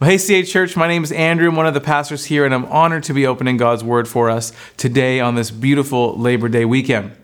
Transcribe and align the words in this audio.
Well, 0.00 0.10
hey, 0.10 0.18
CA 0.18 0.44
Church, 0.44 0.76
my 0.76 0.86
name 0.86 1.02
is 1.02 1.10
Andrew. 1.10 1.48
I'm 1.48 1.56
one 1.56 1.66
of 1.66 1.74
the 1.74 1.80
pastors 1.80 2.26
here, 2.26 2.44
and 2.44 2.54
I'm 2.54 2.66
honored 2.66 3.02
to 3.02 3.12
be 3.12 3.26
opening 3.26 3.56
God's 3.56 3.82
Word 3.82 4.06
for 4.06 4.30
us 4.30 4.52
today 4.76 5.18
on 5.18 5.34
this 5.34 5.50
beautiful 5.50 6.16
Labor 6.16 6.48
Day 6.48 6.64
weekend. 6.64 7.16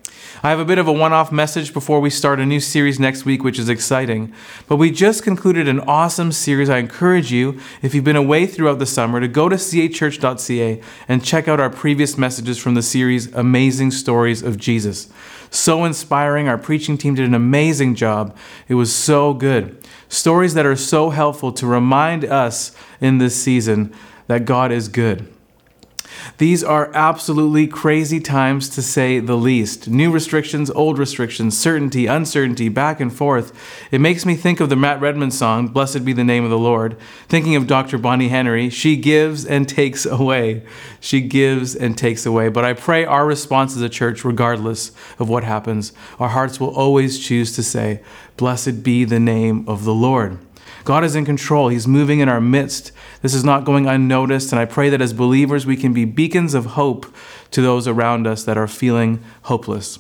I 0.43 0.51
have 0.51 0.59
a 0.59 0.65
bit 0.65 0.79
of 0.79 0.89
a 0.89 0.93
one 0.93 1.13
off 1.13 1.31
message 1.31 1.73
before 1.73 2.01
we 2.01 2.11
start 2.11 2.41
a 2.41 2.45
new 2.45 2.59
series 2.59 2.99
next 2.99 3.25
week, 3.25 3.45
which 3.45 3.61
is 3.61 3.69
exciting. 3.69 4.35
But 4.67 4.77
we 4.77 4.91
just 4.91 5.23
concluded 5.23 5.69
an 5.69 5.81
awesome 5.81 6.33
series. 6.33 6.69
I 6.69 6.79
encourage 6.79 7.31
you, 7.31 7.61
if 7.81 7.95
you've 7.95 8.03
been 8.03 8.17
away 8.17 8.45
throughout 8.45 8.81
the 8.81 8.87
summer, 8.87 9.21
to 9.21 9.29
go 9.29 9.49
to 9.49 9.55
cachurch.ca 9.55 10.83
and 11.07 11.25
check 11.25 11.47
out 11.47 11.61
our 11.61 11.71
previous 11.71 12.19
messages 12.19 12.59
from 12.59 12.75
the 12.75 12.83
series 12.83 13.33
Amazing 13.35 13.93
Stories 13.93 14.43
of 14.43 14.59
Jesus. 14.59 15.09
So 15.49 15.85
inspiring. 15.85 16.49
Our 16.49 16.59
preaching 16.59 16.99
team 16.99 17.15
did 17.15 17.25
an 17.25 17.35
amazing 17.35 17.95
job. 17.95 18.37
It 18.67 18.75
was 18.75 18.93
so 18.93 19.33
good. 19.33 19.81
Stories 20.15 20.55
that 20.55 20.65
are 20.65 20.77
so 20.77 21.11
helpful 21.11 21.51
to 21.51 21.67
remind 21.67 22.25
us 22.25 22.71
in 23.01 23.19
this 23.19 23.35
season 23.35 23.93
that 24.29 24.45
God 24.45 24.71
is 24.71 24.87
good. 24.87 25.34
These 26.39 26.65
are 26.65 26.91
absolutely 26.95 27.67
crazy 27.67 28.21
times 28.21 28.69
to 28.71 28.83
say 28.83 29.21
the 29.21 29.37
least. 29.37 29.89
New 29.89 30.11
restrictions, 30.11 30.71
old 30.71 30.99
restrictions, 30.99 31.57
certainty, 31.57 32.07
uncertainty, 32.07 32.69
back 32.69 33.01
and 33.01 33.13
forth. 33.13 33.53
It 33.91 34.01
makes 34.01 34.27
me 34.27 34.35
think 34.35 34.61
of 34.61 34.69
the 34.69 34.77
Matt 34.77 35.01
Redman 35.01 35.31
song, 35.31 35.69
Blessed 35.69 36.05
Be 36.05 36.13
the 36.13 36.25
Name 36.25 36.45
of 36.45 36.51
the 36.51 36.59
Lord. 36.59 36.97
Thinking 37.29 37.57
of 37.57 37.67
Dr. 37.67 37.99
Bonnie 37.99 38.29
Henry, 38.29 38.71
she 38.71 38.97
gives 38.97 39.45
and 39.45 39.69
takes 39.69 40.05
away. 40.05 40.65
She 41.01 41.21
gives 41.21 41.75
and 41.75 41.97
takes 41.97 42.27
away. 42.27 42.49
But 42.49 42.65
I 42.65 42.73
pray 42.73 43.05
our 43.05 43.27
response 43.27 43.77
as 43.77 43.83
a 43.83 43.89
church, 43.89 44.25
regardless 44.25 44.93
of 45.19 45.29
what 45.29 45.45
happens, 45.45 45.93
our 46.19 46.31
hearts 46.31 46.59
will 46.59 46.75
always 46.75 47.19
choose 47.19 47.55
to 47.57 47.63
say, 47.63 48.03
Blessed 48.37 48.83
be 48.83 49.05
the 49.05 49.21
name 49.21 49.65
of 49.69 49.85
the 49.85 49.95
Lord. 49.95 50.39
God 50.85 51.03
is 51.03 51.17
in 51.17 51.25
control. 51.25 51.69
He's 51.69 51.89
moving 51.89 52.21
in 52.21 52.29
our 52.29 52.41
midst. 52.41 52.93
This 53.23 53.35
is 53.35 53.43
not 53.45 53.65
going 53.65 53.87
unnoticed. 53.87 54.53
And 54.53 54.61
I 54.61 54.67
pray 54.67 54.91
that 54.91 55.01
as 55.01 55.13
believers, 55.13 55.65
we 55.67 55.77
can 55.77 55.93
be 55.93 56.05
beacons 56.05 56.55
of 56.55 56.67
hope 56.67 57.07
to 57.51 57.63
those 57.63 57.89
around 57.89 58.27
us 58.27 58.45
that 58.45 58.59
are 58.59 58.69
feeling 58.69 59.23
hopeless. 59.43 59.99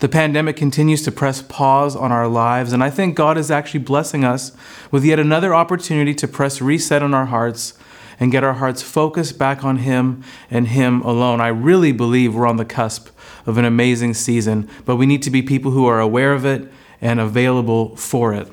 The 0.00 0.08
pandemic 0.08 0.56
continues 0.56 1.02
to 1.02 1.12
press 1.12 1.40
pause 1.40 1.96
on 1.96 2.12
our 2.12 2.28
lives, 2.28 2.74
and 2.74 2.84
I 2.84 2.90
think 2.90 3.16
God 3.16 3.38
is 3.38 3.50
actually 3.50 3.80
blessing 3.80 4.22
us 4.22 4.52
with 4.90 5.02
yet 5.02 5.18
another 5.18 5.54
opportunity 5.54 6.14
to 6.16 6.28
press 6.28 6.60
reset 6.60 7.02
on 7.02 7.14
our 7.14 7.26
hearts 7.26 7.72
and 8.20 8.30
get 8.30 8.44
our 8.44 8.54
hearts 8.54 8.82
focused 8.82 9.38
back 9.38 9.64
on 9.64 9.78
Him 9.78 10.22
and 10.50 10.68
Him 10.68 11.00
alone. 11.02 11.40
I 11.40 11.48
really 11.48 11.92
believe 11.92 12.34
we're 12.34 12.46
on 12.46 12.58
the 12.58 12.66
cusp 12.66 13.08
of 13.46 13.56
an 13.56 13.64
amazing 13.64 14.12
season, 14.12 14.68
but 14.84 14.96
we 14.96 15.06
need 15.06 15.22
to 15.22 15.30
be 15.30 15.40
people 15.40 15.70
who 15.70 15.86
are 15.86 16.00
aware 16.00 16.34
of 16.34 16.44
it 16.44 16.70
and 17.00 17.18
available 17.18 17.96
for 17.96 18.34
it. 18.34 18.48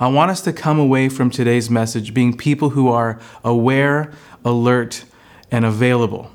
I 0.00 0.08
want 0.08 0.30
us 0.30 0.40
to 0.42 0.52
come 0.52 0.78
away 0.78 1.08
from 1.08 1.30
today's 1.30 1.70
message 1.70 2.14
being 2.14 2.36
people 2.36 2.70
who 2.70 2.88
are 2.88 3.20
aware, 3.44 4.12
alert, 4.44 5.04
and 5.50 5.64
available. 5.64 6.30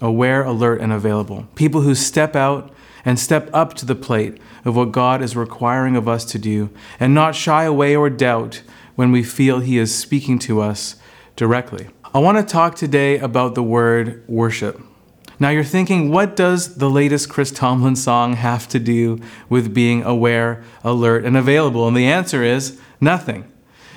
Aware, 0.00 0.44
alert, 0.44 0.80
and 0.80 0.92
available. 0.92 1.46
People 1.54 1.82
who 1.82 1.94
step 1.94 2.34
out 2.34 2.72
and 3.04 3.18
step 3.18 3.50
up 3.52 3.74
to 3.74 3.86
the 3.86 3.94
plate 3.94 4.38
of 4.64 4.76
what 4.76 4.92
God 4.92 5.22
is 5.22 5.36
requiring 5.36 5.96
of 5.96 6.08
us 6.08 6.24
to 6.26 6.38
do 6.38 6.70
and 6.98 7.14
not 7.14 7.34
shy 7.34 7.64
away 7.64 7.94
or 7.94 8.08
doubt 8.10 8.62
when 8.94 9.12
we 9.12 9.22
feel 9.22 9.60
He 9.60 9.78
is 9.78 9.94
speaking 9.94 10.38
to 10.40 10.60
us 10.60 10.96
directly. 11.36 11.88
I 12.14 12.18
want 12.18 12.38
to 12.38 12.44
talk 12.44 12.76
today 12.76 13.18
about 13.18 13.54
the 13.54 13.62
word 13.62 14.22
worship. 14.28 14.80
Now 15.40 15.48
you're 15.48 15.64
thinking, 15.64 16.10
what 16.10 16.36
does 16.36 16.76
the 16.76 16.90
latest 16.90 17.28
Chris 17.28 17.50
Tomlin 17.50 17.96
song 17.96 18.34
have 18.34 18.68
to 18.68 18.78
do 18.78 19.18
with 19.48 19.74
being 19.74 20.02
aware, 20.04 20.62
alert, 20.84 21.24
and 21.24 21.36
available? 21.36 21.88
And 21.88 21.96
the 21.96 22.06
answer 22.06 22.44
is 22.44 22.80
nothing. 23.02 23.50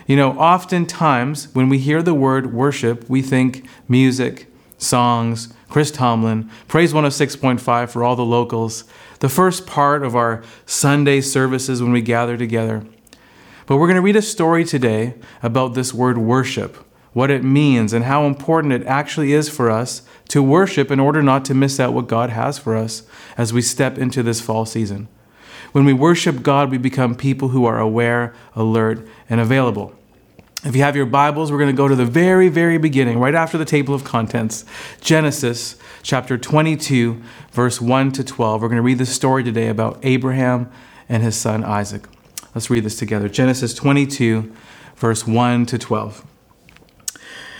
You 0.07 0.15
know, 0.15 0.31
oftentimes 0.33 1.53
when 1.53 1.69
we 1.69 1.77
hear 1.79 2.03
the 2.03 2.13
word 2.13 2.53
worship, 2.53 3.09
we 3.09 3.21
think 3.21 3.67
music, 3.87 4.47
songs, 4.77 5.53
Chris 5.69 5.91
Tomlin, 5.91 6.49
Praise 6.67 6.93
106.5 6.93 7.89
for 7.89 8.03
all 8.03 8.15
the 8.15 8.25
locals, 8.25 8.83
the 9.19 9.29
first 9.29 9.65
part 9.65 10.03
of 10.03 10.15
our 10.15 10.43
Sunday 10.65 11.21
services 11.21 11.81
when 11.81 11.91
we 11.91 12.01
gather 12.01 12.37
together. 12.37 12.85
But 13.65 13.77
we're 13.77 13.87
going 13.87 13.95
to 13.95 14.01
read 14.01 14.15
a 14.15 14.21
story 14.21 14.63
today 14.63 15.15
about 15.41 15.73
this 15.73 15.93
word 15.93 16.17
worship, 16.19 16.77
what 17.13 17.31
it 17.31 17.43
means, 17.43 17.93
and 17.93 18.05
how 18.05 18.25
important 18.25 18.73
it 18.73 18.85
actually 18.85 19.33
is 19.33 19.49
for 19.49 19.71
us 19.71 20.03
to 20.27 20.43
worship 20.43 20.91
in 20.91 20.99
order 20.99 21.23
not 21.23 21.45
to 21.45 21.55
miss 21.55 21.79
out 21.79 21.93
what 21.93 22.07
God 22.07 22.29
has 22.29 22.59
for 22.59 22.75
us 22.75 23.03
as 23.37 23.53
we 23.53 23.61
step 23.61 23.97
into 23.97 24.21
this 24.21 24.41
fall 24.41 24.65
season. 24.65 25.07
When 25.75 25.83
we 25.83 25.91
worship 25.91 26.41
God, 26.41 26.71
we 26.71 26.77
become 26.77 27.15
people 27.15 27.49
who 27.49 27.65
are 27.65 27.77
aware, 27.77 28.33
alert, 28.55 29.05
and 29.29 29.41
available. 29.41 29.93
If 30.63 30.73
you 30.73 30.81
have 30.83 30.95
your 30.95 31.05
Bibles, 31.05 31.51
we're 31.51 31.57
going 31.57 31.69
to 31.69 31.75
go 31.75 31.89
to 31.89 31.97
the 31.97 32.05
very, 32.05 32.47
very 32.47 32.77
beginning, 32.77 33.19
right 33.19 33.35
after 33.35 33.57
the 33.57 33.65
table 33.65 33.93
of 33.93 34.05
contents, 34.05 34.63
Genesis 35.01 35.75
chapter 36.01 36.37
22, 36.37 37.21
verse 37.51 37.81
1 37.81 38.13
to 38.13 38.23
12. 38.23 38.61
We're 38.61 38.69
going 38.69 38.77
to 38.77 38.83
read 38.83 38.99
the 38.99 39.05
story 39.05 39.43
today 39.43 39.67
about 39.67 39.99
Abraham 40.03 40.71
and 41.09 41.21
his 41.21 41.35
son 41.35 41.65
Isaac. 41.65 42.07
Let's 42.53 42.69
read 42.69 42.85
this 42.85 42.97
together. 42.97 43.27
Genesis 43.27 43.73
22, 43.73 44.53
verse 44.95 45.27
1 45.27 45.65
to 45.65 45.77
12. 45.77 46.25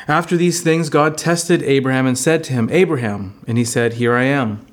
After 0.07 0.37
these 0.37 0.61
things, 0.61 0.87
God 0.87 1.17
tested 1.17 1.61
Abraham 1.63 2.07
and 2.07 2.17
said 2.17 2.45
to 2.45 2.53
him, 2.53 2.69
Abraham. 2.71 3.43
And 3.45 3.57
he 3.57 3.65
said, 3.65 3.95
Here 3.95 4.15
I 4.15 4.23
am. 4.23 4.65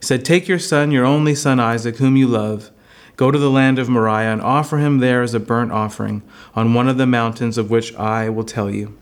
He 0.00 0.06
said, 0.06 0.24
Take 0.24 0.48
your 0.48 0.58
son, 0.58 0.90
your 0.90 1.04
only 1.04 1.34
son 1.34 1.60
Isaac, 1.60 1.98
whom 1.98 2.16
you 2.16 2.26
love, 2.26 2.70
go 3.18 3.32
to 3.32 3.38
the 3.38 3.50
land 3.50 3.80
of 3.80 3.88
Moriah, 3.88 4.32
and 4.32 4.40
offer 4.40 4.78
him 4.78 4.98
there 4.98 5.22
as 5.22 5.34
a 5.34 5.40
burnt 5.40 5.72
offering 5.72 6.22
on 6.54 6.72
one 6.72 6.88
of 6.88 6.96
the 6.96 7.06
mountains 7.06 7.58
of 7.58 7.68
which 7.68 7.94
I 7.96 8.30
will 8.30 8.44
tell 8.44 8.70
you. 8.70 8.96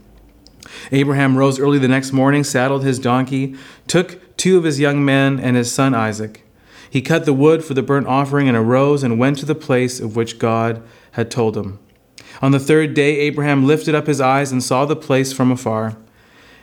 Abraham 0.91 1.37
rose 1.37 1.61
early 1.61 1.79
the 1.79 1.87
next 1.87 2.13
morning, 2.13 2.43
saddled 2.43 2.83
his 2.83 2.99
donkey, 2.99 3.55
took 3.87 4.37
two 4.39 4.57
of 4.57 4.65
his 4.65 4.81
young 4.81 5.05
men 5.05 5.39
and 5.39 5.55
his 5.55 5.71
son 5.71 5.95
Isaac. 5.95 6.43
He 6.89 7.03
cut 7.03 7.27
the 7.27 7.35
wood 7.35 7.63
for 7.63 7.75
the 7.75 7.83
burnt 7.83 8.07
offering 8.07 8.49
and 8.49 8.57
arose 8.57 9.03
and 9.03 9.19
went 9.19 9.39
to 9.39 9.47
the 9.47 9.55
place 9.55 10.01
of 10.01 10.17
which 10.17 10.39
God 10.39 10.83
had 11.13 11.31
told 11.31 11.55
him. 11.55 11.79
On 12.41 12.53
the 12.53 12.59
third 12.59 12.95
day, 12.95 13.19
Abraham 13.19 13.67
lifted 13.67 13.95
up 13.95 14.07
his 14.07 14.21
eyes 14.21 14.51
and 14.51 14.63
saw 14.65 14.87
the 14.87 14.97
place 14.97 15.33
from 15.33 15.53
afar. 15.53 15.97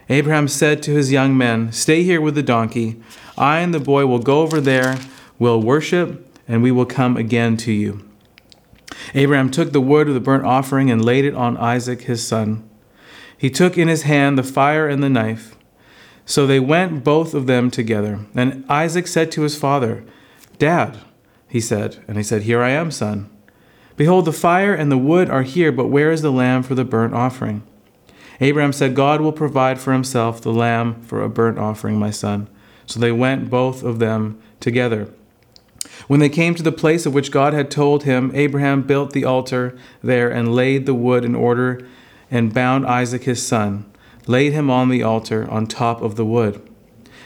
Abraham 0.10 0.48
said 0.48 0.82
to 0.84 0.92
his 0.92 1.12
young 1.12 1.38
men, 1.38 1.72
Stay 1.72 2.02
here 2.02 2.20
with 2.20 2.34
the 2.34 2.44
donkey. 2.44 3.00
I 3.38 3.60
and 3.60 3.74
the 3.74 3.80
boy 3.80 4.08
will 4.08 4.20
go 4.20 4.42
over 4.42 4.60
there, 4.60 4.98
will 5.38 5.62
worship, 5.62 6.33
and 6.48 6.62
we 6.62 6.72
will 6.72 6.86
come 6.86 7.18
again 7.18 7.58
to 7.58 7.72
you. 7.72 8.08
Abraham 9.14 9.50
took 9.50 9.72
the 9.72 9.82
wood 9.82 10.08
of 10.08 10.14
the 10.14 10.20
burnt 10.20 10.46
offering 10.46 10.90
and 10.90 11.04
laid 11.04 11.26
it 11.26 11.36
on 11.36 11.58
Isaac 11.58 12.02
his 12.02 12.26
son. 12.26 12.68
He 13.38 13.50
took 13.50 13.78
in 13.78 13.88
his 13.88 14.04
hand 14.04 14.38
the 14.38 14.44
fire 14.44 14.88
and 14.88 15.04
the 15.04 15.10
knife. 15.10 15.56
So 16.26 16.48
they 16.48 16.60
went 16.60 17.04
both 17.04 17.34
of 17.34 17.48
them 17.48 17.70
together. 17.70 18.20
And 18.34 18.64
Isaac 18.70 19.08
said 19.08 19.32
to 19.34 19.42
his 19.42 19.58
father, 19.58 20.06
Dad, 20.58 21.00
he 21.50 21.60
said. 21.60 22.04
And 22.08 22.18
he 22.18 22.24
said, 22.24 22.44
Here 22.44 22.62
I 22.62 22.70
am, 22.70 22.92
son. 22.92 23.30
Behold, 23.96 24.26
the 24.26 24.32
fire 24.32 24.74
and 24.74 24.92
the 24.92 24.98
wood 24.98 25.30
are 25.30 25.44
here, 25.44 25.72
but 25.72 25.88
where 25.88 26.12
is 26.12 26.22
the 26.22 26.32
lamb 26.32 26.64
for 26.64 26.74
the 26.74 26.86
burnt 26.86 27.14
offering? 27.14 27.64
Abraham 28.40 28.74
said, 28.74 28.96
God 28.96 29.22
will 29.22 29.32
provide 29.32 29.80
for 29.80 29.94
himself 29.94 30.42
the 30.42 30.52
lamb 30.52 31.02
for 31.02 31.22
a 31.22 31.30
burnt 31.30 31.60
offering, 31.60 32.00
my 32.00 32.10
son. 32.10 32.48
So 32.86 33.00
they 33.00 33.12
went 33.12 33.50
both 33.50 33.84
of 33.84 34.00
them 34.00 34.42
together. 34.60 35.14
When 36.08 36.20
they 36.20 36.30
came 36.30 36.56
to 36.56 36.64
the 36.64 36.72
place 36.72 37.06
of 37.06 37.14
which 37.14 37.32
God 37.32 37.54
had 37.54 37.72
told 37.72 38.04
him, 38.04 38.32
Abraham 38.34 38.82
built 38.82 39.12
the 39.12 39.26
altar 39.26 39.78
there 40.02 40.30
and 40.30 40.56
laid 40.56 40.86
the 40.86 40.94
wood 40.94 41.24
in 41.24 41.36
order 41.36 41.86
and 42.30 42.54
bound 42.54 42.86
Isaac 42.86 43.24
his 43.24 43.46
son, 43.46 43.86
laid 44.28 44.54
him 44.54 44.70
on 44.70 44.90
the 44.90 45.04
altar 45.04 45.50
on 45.50 45.68
top 45.68 46.02
of 46.02 46.16
the 46.16 46.26
wood. 46.26 46.62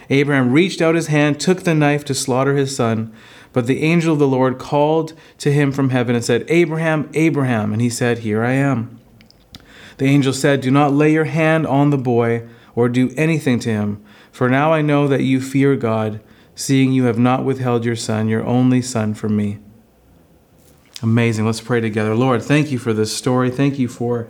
Abraham 0.09 0.51
reached 0.51 0.81
out 0.81 0.95
his 0.95 1.07
hand, 1.07 1.39
took 1.39 1.63
the 1.63 1.73
knife 1.73 2.05
to 2.05 2.13
slaughter 2.13 2.55
his 2.55 2.75
son. 2.75 3.13
But 3.53 3.67
the 3.67 3.81
angel 3.81 4.13
of 4.13 4.19
the 4.19 4.27
Lord 4.27 4.59
called 4.59 5.13
to 5.39 5.51
him 5.51 5.71
from 5.71 5.89
heaven 5.89 6.15
and 6.15 6.23
said, 6.23 6.45
Abraham, 6.47 7.09
Abraham. 7.13 7.73
And 7.73 7.81
he 7.81 7.89
said, 7.89 8.19
Here 8.19 8.43
I 8.43 8.51
am. 8.51 8.99
The 9.97 10.05
angel 10.05 10.33
said, 10.33 10.61
Do 10.61 10.71
not 10.71 10.93
lay 10.93 11.11
your 11.11 11.25
hand 11.25 11.65
on 11.65 11.89
the 11.89 11.97
boy 11.97 12.47
or 12.75 12.87
do 12.87 13.11
anything 13.17 13.57
to 13.59 13.69
him, 13.69 14.03
for 14.31 14.47
now 14.47 14.71
I 14.71 14.83
know 14.83 15.07
that 15.07 15.23
you 15.23 15.41
fear 15.41 15.75
God, 15.75 16.21
seeing 16.57 16.91
you 16.91 17.03
have 17.03 17.19
not 17.19 17.45
withheld 17.45 17.85
your 17.85 17.95
son, 17.95 18.27
your 18.27 18.43
only 18.43 18.81
son, 18.81 19.13
from 19.13 19.35
me. 19.35 19.59
Amazing. 21.03 21.45
Let's 21.45 21.61
pray 21.61 21.79
together. 21.79 22.15
Lord, 22.15 22.41
thank 22.41 22.71
you 22.71 22.79
for 22.79 22.93
this 22.93 23.15
story. 23.15 23.51
Thank 23.51 23.77
you 23.77 23.87
for 23.87 24.27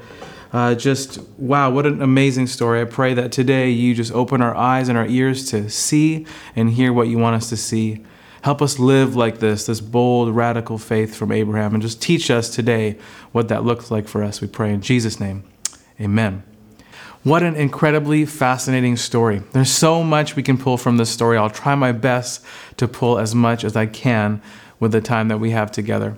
uh, 0.51 0.75
just, 0.75 1.21
wow, 1.37 1.69
what 1.69 1.85
an 1.85 2.01
amazing 2.01 2.47
story. 2.47 2.81
I 2.81 2.83
pray 2.83 3.13
that 3.13 3.31
today 3.31 3.69
you 3.69 3.95
just 3.95 4.11
open 4.11 4.41
our 4.41 4.53
eyes 4.53 4.89
and 4.89 4.97
our 4.97 5.07
ears 5.07 5.49
to 5.51 5.69
see 5.69 6.27
and 6.53 6.69
hear 6.69 6.91
what 6.91 7.07
you 7.07 7.17
want 7.17 7.37
us 7.37 7.47
to 7.49 7.57
see. 7.57 8.03
Help 8.41 8.61
us 8.61 8.77
live 8.77 9.15
like 9.15 9.39
this, 9.39 9.65
this 9.65 9.79
bold, 9.79 10.35
radical 10.35 10.77
faith 10.77 11.15
from 11.15 11.31
Abraham, 11.31 11.73
and 11.73 11.81
just 11.81 12.01
teach 12.01 12.29
us 12.29 12.53
today 12.53 12.97
what 13.31 13.47
that 13.47 13.63
looks 13.63 13.89
like 13.89 14.07
for 14.07 14.21
us. 14.21 14.41
We 14.41 14.47
pray 14.47 14.73
in 14.73 14.81
Jesus' 14.81 15.19
name. 15.19 15.45
Amen. 15.99 16.43
What 17.27 17.43
an 17.43 17.57
incredibly 17.57 18.25
fascinating 18.25 18.95
story. 18.95 19.41
There's 19.51 19.69
so 19.69 20.01
much 20.01 20.37
we 20.37 20.43
can 20.43 20.57
pull 20.57 20.77
from 20.77 20.95
this 20.95 21.09
story. 21.09 21.37
I'll 21.37 21.49
try 21.49 21.75
my 21.75 21.91
best 21.91 22.41
to 22.77 22.87
pull 22.87 23.19
as 23.19 23.35
much 23.35 23.65
as 23.65 23.75
I 23.75 23.85
can 23.85 24.41
with 24.79 24.93
the 24.93 25.01
time 25.01 25.27
that 25.27 25.37
we 25.37 25.51
have 25.51 25.69
together. 25.69 26.17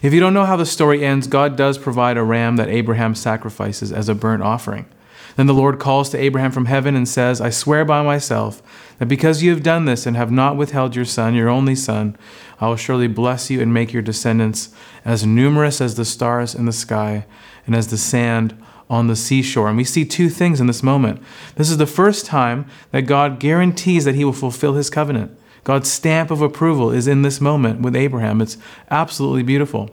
If 0.00 0.14
you 0.14 0.20
don't 0.20 0.32
know 0.32 0.46
how 0.46 0.56
the 0.56 0.64
story 0.64 1.04
ends, 1.04 1.26
God 1.26 1.56
does 1.56 1.76
provide 1.76 2.16
a 2.16 2.22
ram 2.22 2.56
that 2.56 2.70
Abraham 2.70 3.14
sacrifices 3.14 3.92
as 3.92 4.08
a 4.08 4.14
burnt 4.14 4.42
offering. 4.42 4.86
Then 5.36 5.46
the 5.46 5.52
Lord 5.52 5.78
calls 5.78 6.08
to 6.08 6.18
Abraham 6.18 6.52
from 6.52 6.64
heaven 6.64 6.96
and 6.96 7.06
says, 7.06 7.42
I 7.42 7.50
swear 7.50 7.84
by 7.84 8.02
myself 8.02 8.62
that 8.98 9.08
because 9.08 9.42
you 9.42 9.50
have 9.50 9.62
done 9.62 9.84
this 9.84 10.06
and 10.06 10.16
have 10.16 10.32
not 10.32 10.56
withheld 10.56 10.96
your 10.96 11.04
son, 11.04 11.34
your 11.34 11.50
only 11.50 11.74
son, 11.74 12.16
I 12.62 12.68
will 12.68 12.76
surely 12.76 13.08
bless 13.08 13.50
you 13.50 13.60
and 13.60 13.74
make 13.74 13.92
your 13.92 14.00
descendants 14.00 14.70
as 15.04 15.26
numerous 15.26 15.82
as 15.82 15.96
the 15.96 16.06
stars 16.06 16.54
in 16.54 16.64
the 16.64 16.72
sky 16.72 17.26
and 17.66 17.76
as 17.76 17.88
the 17.88 17.98
sand 17.98 18.56
on 18.90 19.06
the 19.06 19.16
seashore. 19.16 19.68
And 19.68 19.76
we 19.76 19.84
see 19.84 20.04
two 20.04 20.28
things 20.28 20.60
in 20.60 20.66
this 20.66 20.82
moment. 20.82 21.22
This 21.54 21.70
is 21.70 21.78
the 21.78 21.86
first 21.86 22.26
time 22.26 22.66
that 22.90 23.02
God 23.02 23.38
guarantees 23.38 24.04
that 24.04 24.16
he 24.16 24.24
will 24.24 24.32
fulfill 24.32 24.74
his 24.74 24.90
covenant. 24.90 25.38
God's 25.62 25.90
stamp 25.90 26.30
of 26.30 26.42
approval 26.42 26.90
is 26.90 27.06
in 27.06 27.22
this 27.22 27.40
moment 27.40 27.80
with 27.80 27.94
Abraham. 27.94 28.40
It's 28.40 28.58
absolutely 28.90 29.44
beautiful. 29.44 29.90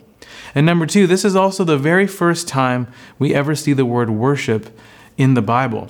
And 0.56 0.66
number 0.66 0.86
two, 0.86 1.06
this 1.06 1.24
is 1.24 1.36
also 1.36 1.64
the 1.64 1.78
very 1.78 2.08
first 2.08 2.48
time 2.48 2.92
we 3.20 3.36
ever 3.36 3.54
see 3.54 3.74
the 3.74 3.86
word 3.86 4.10
worship 4.10 4.78
in 5.18 5.36
the 5.36 5.42
Bible. 5.42 5.90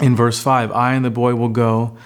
In 0.00 0.14
verse 0.14 0.40
5, 0.40 0.70
I 0.72 0.94
and 0.94 1.04
the 1.04 1.10
boy 1.10 1.34
will 1.34 1.48
go 1.48 1.96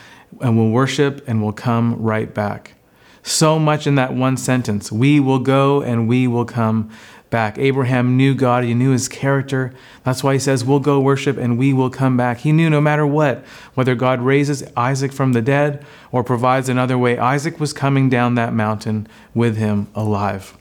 and 0.41 0.57
will 0.57 0.71
worship 0.71 1.23
and 1.29 1.43
will 1.43 1.53
come 1.53 2.01
right 2.01 2.33
back. 2.33 2.75
So 3.23 3.59
much 3.59 3.87
in 3.87 3.97
that 3.97 4.15
one 4.15 4.37
sentence. 4.37 4.91
We 4.91 5.21
will 5.21 5.39
go 5.39 5.83
and 5.83 6.09
we 6.09 6.27
will 6.27 6.45
come 6.45 6.91
back. 7.33 7.59
Abraham 7.59 8.17
knew 8.17 8.33
God, 8.37 8.63
he 8.63 8.75
knew 8.75 8.93
his 8.93 9.09
character. 9.09 9.75
That's 10.05 10.23
why 10.23 10.35
he 10.35 10.39
says, 10.39 10.65
We'll 10.65 10.79
go 10.79 11.01
worship 11.01 11.37
and 11.37 11.59
we 11.59 11.73
will 11.73 11.91
come 11.91 12.17
back. 12.17 12.39
He 12.39 12.53
knew 12.53 12.71
no 12.71 12.81
matter 12.81 13.05
what, 13.05 13.45
whether 13.75 13.97
God 13.97 14.21
raises 14.21 14.63
Isaac 14.77 15.13
from 15.13 15.33
the 15.33 15.43
dead 15.43 15.85
or 16.13 16.23
provides 16.23 16.69
another 16.69 16.97
way, 16.97 17.19
Isaac 17.19 17.59
was 17.59 17.73
coming 17.73 18.09
down 18.09 18.37
that 18.37 18.53
mountain 18.53 19.09
with 19.35 19.57
him 19.57 19.89
alive. 19.97 20.57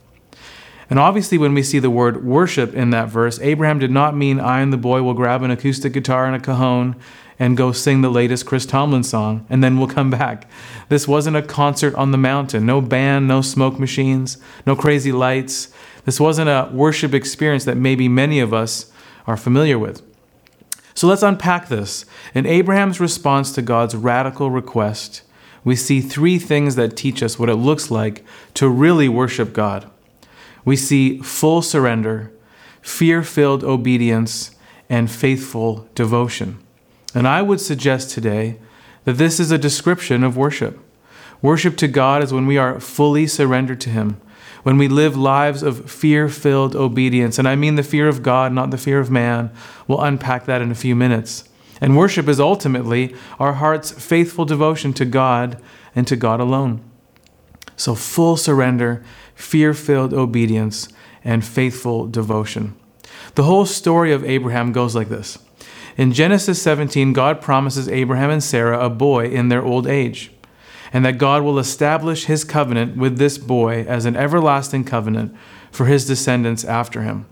And 0.92 1.00
obviously, 1.00 1.38
when 1.38 1.54
we 1.54 1.64
see 1.64 1.80
the 1.80 1.90
word 1.90 2.26
worship 2.26 2.76
in 2.76 2.90
that 2.90 3.08
verse, 3.08 3.40
Abraham 3.40 3.80
did 3.80 3.92
not 3.92 4.14
mean 4.14 4.42
I 4.42 4.60
and 4.60 4.74
the 4.74 4.78
boy 4.78 5.02
will 5.02 5.14
grab 5.14 5.42
an 5.42 5.50
acoustic 5.50 5.94
guitar 5.94 6.26
and 6.26 6.36
a 6.36 6.40
cajon 6.40 6.98
and 7.40 7.56
go 7.56 7.72
sing 7.72 8.02
the 8.02 8.10
latest 8.10 8.46
Chris 8.46 8.66
Tomlin 8.66 9.04
song, 9.04 9.46
and 9.50 9.64
then 9.64 9.78
we'll 9.78 9.88
come 9.88 10.10
back. 10.10 10.50
This 10.90 11.08
wasn't 11.08 11.38
a 11.38 11.42
concert 11.42 11.96
on 11.96 12.12
the 12.12 12.18
mountain. 12.18 12.66
No 12.66 12.82
band, 12.82 13.26
no 13.26 13.42
smoke 13.42 13.80
machines, 13.80 14.38
no 14.66 14.76
crazy 14.76 15.14
lights. 15.14 15.74
This 16.04 16.20
wasn't 16.20 16.50
a 16.50 16.70
worship 16.74 17.14
experience 17.14 17.64
that 17.64 17.78
maybe 17.78 18.10
many 18.10 18.42
of 18.42 18.54
us 18.54 18.92
are 19.26 19.38
familiar 19.38 19.80
with. 19.80 20.02
So 20.94 21.08
let's 21.08 21.24
unpack 21.24 21.70
this. 21.70 22.06
In 22.36 22.46
Abraham's 22.46 23.00
response 23.00 23.54
to 23.54 23.62
God's 23.62 23.96
radical 23.96 24.52
request, 24.52 25.22
we 25.64 25.78
see 25.78 26.02
three 26.02 26.38
things 26.38 26.76
that 26.76 26.98
teach 26.98 27.24
us 27.24 27.40
what 27.40 27.50
it 27.50 27.56
looks 27.56 27.90
like 27.90 28.26
to 28.56 28.68
really 28.68 29.08
worship 29.08 29.54
God 29.54 29.90
we 30.66 30.76
see 30.76 31.20
full 31.20 31.62
surrender, 31.62 32.32
fear 32.82 33.24
filled 33.24 33.64
obedience, 33.64 34.56
and 34.90 35.10
faithful 35.10 35.88
devotion. 35.96 36.60
And 37.14 37.28
I 37.28 37.42
would 37.42 37.62
suggest 37.62 38.12
today 38.12 38.58
that 39.06 39.14
this 39.14 39.40
is 39.40 39.52
a 39.52 39.58
description 39.58 40.24
of 40.24 40.38
worship. 40.38 40.80
Worship 41.42 41.76
to 41.78 41.88
God 41.88 42.24
is 42.24 42.32
when 42.32 42.46
we 42.46 42.58
are 42.58 42.80
fully 42.80 43.26
surrendered 43.26 43.82
to 43.82 43.90
Him, 43.90 44.22
when 44.64 44.78
we 44.78 44.88
live 44.88 45.18
lives 45.18 45.64
of 45.64 45.90
fear 45.90 46.30
filled 46.30 46.76
obedience. 46.76 47.40
And 47.40 47.48
I 47.48 47.56
mean 47.56 47.76
the 47.76 47.84
fear 47.84 48.08
of 48.08 48.22
God, 48.22 48.54
not 48.54 48.70
the 48.70 48.78
fear 48.78 49.00
of 49.00 49.10
man. 49.10 49.52
We'll 49.88 50.02
unpack 50.02 50.46
that 50.46 50.62
in 50.62 50.72
a 50.72 50.76
few 50.76 50.96
minutes. 50.96 51.46
And 51.80 51.98
worship 51.98 52.28
is 52.28 52.40
ultimately 52.40 53.16
our 53.40 53.54
heart's 53.54 53.92
faithful 53.92 54.46
devotion 54.46 54.94
to 54.94 55.06
God 55.06 55.60
and 55.96 56.08
to 56.08 56.16
God 56.16 56.40
alone. 56.40 56.84
So, 57.76 57.96
full 57.96 58.38
surrender 58.38 59.04
fear 59.42 59.74
filled 59.74 60.14
obedience, 60.14 60.88
and 61.24 61.44
faithful 61.44 62.08
devotion. 62.08 62.76
The 63.36 63.44
whole 63.44 63.66
story 63.66 64.12
of 64.12 64.24
Abraham 64.24 64.72
goes 64.72 64.96
like 64.96 65.10
this. 65.10 65.38
In 65.98 66.14
Genesis 66.14 66.62
17, 66.62 67.14
God 67.14 67.42
promises 67.42 67.88
Abraham 67.90 68.30
and 68.30 68.44
Sarah 68.44 68.84
a 68.84 68.90
boy 68.90 69.28
in 69.28 69.50
their 69.50 69.64
old 69.64 69.88
age, 69.88 70.32
and 70.94 71.06
that 71.06 71.18
God 71.18 71.44
will 71.44 71.60
establish 71.60 72.26
his 72.26 72.44
covenant 72.44 72.98
with 72.98 73.18
this 73.18 73.38
boy 73.38 73.84
as 73.88 74.06
an 74.06 74.16
everlasting 74.16 74.84
covenant 74.84 75.36
for 75.72 75.86
his 75.86 76.06
descendants 76.06 76.64
after 76.64 77.02
him. 77.02 77.26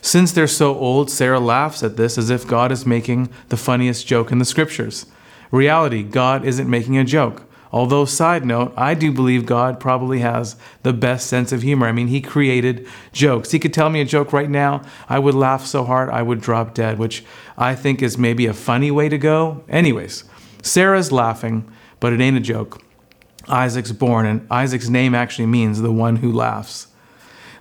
Since 0.00 0.32
they're 0.32 0.46
so 0.46 0.76
old, 0.76 1.10
Sarah 1.10 1.40
laughs 1.40 1.82
at 1.82 1.96
this 1.96 2.18
as 2.18 2.30
if 2.30 2.46
God 2.46 2.70
is 2.70 2.86
making 2.86 3.30
the 3.48 3.56
funniest 3.56 4.06
joke 4.06 4.30
in 4.30 4.38
the 4.38 4.44
scriptures. 4.44 5.06
Reality, 5.50 6.02
God 6.02 6.44
isn't 6.44 6.70
making 6.70 6.98
a 6.98 7.04
joke. 7.04 7.47
Although, 7.72 8.04
side 8.04 8.44
note, 8.44 8.72
I 8.76 8.94
do 8.94 9.12
believe 9.12 9.44
God 9.46 9.78
probably 9.78 10.20
has 10.20 10.56
the 10.82 10.92
best 10.92 11.26
sense 11.26 11.52
of 11.52 11.62
humor. 11.62 11.86
I 11.86 11.92
mean, 11.92 12.08
He 12.08 12.20
created 12.20 12.86
jokes. 13.12 13.50
He 13.50 13.58
could 13.58 13.74
tell 13.74 13.90
me 13.90 14.00
a 14.00 14.04
joke 14.04 14.32
right 14.32 14.48
now, 14.48 14.82
I 15.08 15.18
would 15.18 15.34
laugh 15.34 15.66
so 15.66 15.84
hard 15.84 16.08
I 16.10 16.22
would 16.22 16.40
drop 16.40 16.74
dead, 16.74 16.98
which 16.98 17.24
I 17.56 17.74
think 17.74 18.02
is 18.02 18.16
maybe 18.16 18.46
a 18.46 18.54
funny 18.54 18.90
way 18.90 19.08
to 19.08 19.18
go. 19.18 19.62
Anyways, 19.68 20.24
Sarah's 20.62 21.12
laughing, 21.12 21.70
but 22.00 22.12
it 22.12 22.20
ain't 22.20 22.36
a 22.36 22.40
joke. 22.40 22.82
Isaac's 23.48 23.92
born, 23.92 24.26
and 24.26 24.46
Isaac's 24.50 24.88
name 24.88 25.14
actually 25.14 25.46
means 25.46 25.80
the 25.80 25.92
one 25.92 26.16
who 26.16 26.32
laughs. 26.32 26.88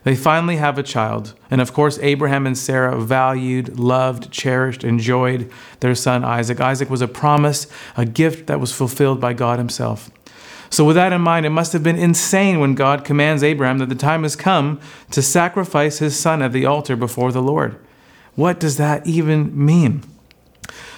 They 0.07 0.15
finally 0.15 0.56
have 0.56 0.77
a 0.77 0.83
child. 0.83 1.33
And 1.51 1.59
of 1.59 1.74
course, 1.74 2.00
Abraham 2.00 2.48
and 2.48 2.57
Sarah 2.57 2.98
valued, 2.98 3.77
loved, 3.77 4.31
cherished, 4.31 4.86
enjoyed 4.86 5.51
their 5.81 5.95
son 5.95 6.24
Isaac. 6.24 6.62
Isaac 6.62 6.89
was 6.89 7.01
a 7.01 7.09
promise, 7.09 7.68
a 7.98 8.06
gift 8.06 8.48
that 8.48 8.62
was 8.62 8.71
fulfilled 8.71 9.19
by 9.19 9.33
God 9.33 9.59
Himself. 9.59 10.09
So, 10.69 10.86
with 10.86 10.95
that 10.95 11.12
in 11.12 11.19
mind, 11.19 11.45
it 11.45 11.50
must 11.50 11.74
have 11.74 11.83
been 11.83 11.98
insane 11.98 12.62
when 12.62 12.74
God 12.74 13.04
commands 13.04 13.44
Abraham 13.44 13.80
that 13.80 13.89
the 13.89 13.95
time 13.95 14.24
has 14.24 14.38
come 14.38 14.80
to 15.12 15.21
sacrifice 15.21 16.00
his 16.00 16.18
son 16.18 16.42
at 16.42 16.53
the 16.53 16.65
altar 16.65 16.95
before 16.95 17.33
the 17.33 17.42
Lord. 17.42 17.77
What 18.36 18.62
does 18.62 18.77
that 18.77 19.06
even 19.06 19.51
mean? 19.65 20.03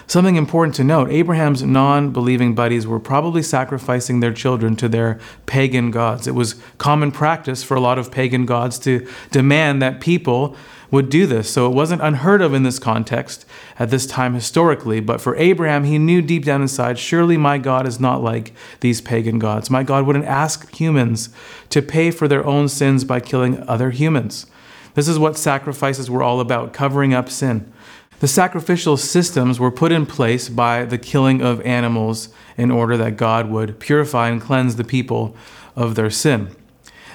Something 0.09 0.37
important 0.37 0.73
to 0.77 0.83
note 0.83 1.11
Abraham's 1.11 1.61
non 1.61 2.09
believing 2.09 2.55
buddies 2.55 2.87
were 2.87 2.99
probably 2.99 3.43
sacrificing 3.43 4.21
their 4.21 4.33
children 4.33 4.75
to 4.77 4.89
their 4.89 5.19
pagan 5.45 5.91
gods. 5.91 6.25
It 6.25 6.33
was 6.33 6.55
common 6.79 7.11
practice 7.11 7.61
for 7.63 7.77
a 7.77 7.79
lot 7.79 7.99
of 7.99 8.11
pagan 8.11 8.47
gods 8.47 8.79
to 8.79 9.07
demand 9.29 9.83
that 9.83 10.01
people 10.01 10.55
would 10.89 11.11
do 11.11 11.27
this. 11.27 11.47
So 11.51 11.67
it 11.67 11.75
wasn't 11.75 12.01
unheard 12.01 12.41
of 12.41 12.55
in 12.55 12.63
this 12.63 12.79
context 12.79 13.45
at 13.77 13.91
this 13.91 14.07
time 14.07 14.33
historically. 14.33 14.99
But 14.99 15.21
for 15.21 15.35
Abraham, 15.35 15.83
he 15.83 15.99
knew 15.99 16.23
deep 16.23 16.43
down 16.43 16.63
inside 16.63 16.97
surely 16.97 17.37
my 17.37 17.59
God 17.59 17.87
is 17.87 17.99
not 17.99 18.23
like 18.23 18.51
these 18.79 19.01
pagan 19.01 19.37
gods. 19.37 19.69
My 19.69 19.83
God 19.83 20.07
wouldn't 20.07 20.25
ask 20.25 20.75
humans 20.75 21.29
to 21.69 21.83
pay 21.83 22.09
for 22.09 22.27
their 22.27 22.43
own 22.47 22.67
sins 22.67 23.03
by 23.03 23.19
killing 23.19 23.61
other 23.69 23.91
humans. 23.91 24.47
This 24.95 25.07
is 25.07 25.19
what 25.19 25.37
sacrifices 25.37 26.09
were 26.09 26.23
all 26.23 26.39
about 26.39 26.73
covering 26.73 27.13
up 27.13 27.29
sin. 27.29 27.71
The 28.19 28.27
sacrificial 28.27 28.97
systems 28.97 29.59
were 29.59 29.71
put 29.71 29.91
in 29.91 30.05
place 30.05 30.49
by 30.49 30.85
the 30.85 30.97
killing 30.97 31.41
of 31.41 31.61
animals 31.61 32.29
in 32.57 32.69
order 32.69 32.97
that 32.97 33.15
God 33.17 33.49
would 33.49 33.79
purify 33.79 34.29
and 34.29 34.41
cleanse 34.41 34.75
the 34.75 34.83
people 34.83 35.35
of 35.75 35.95
their 35.95 36.09
sin. 36.09 36.49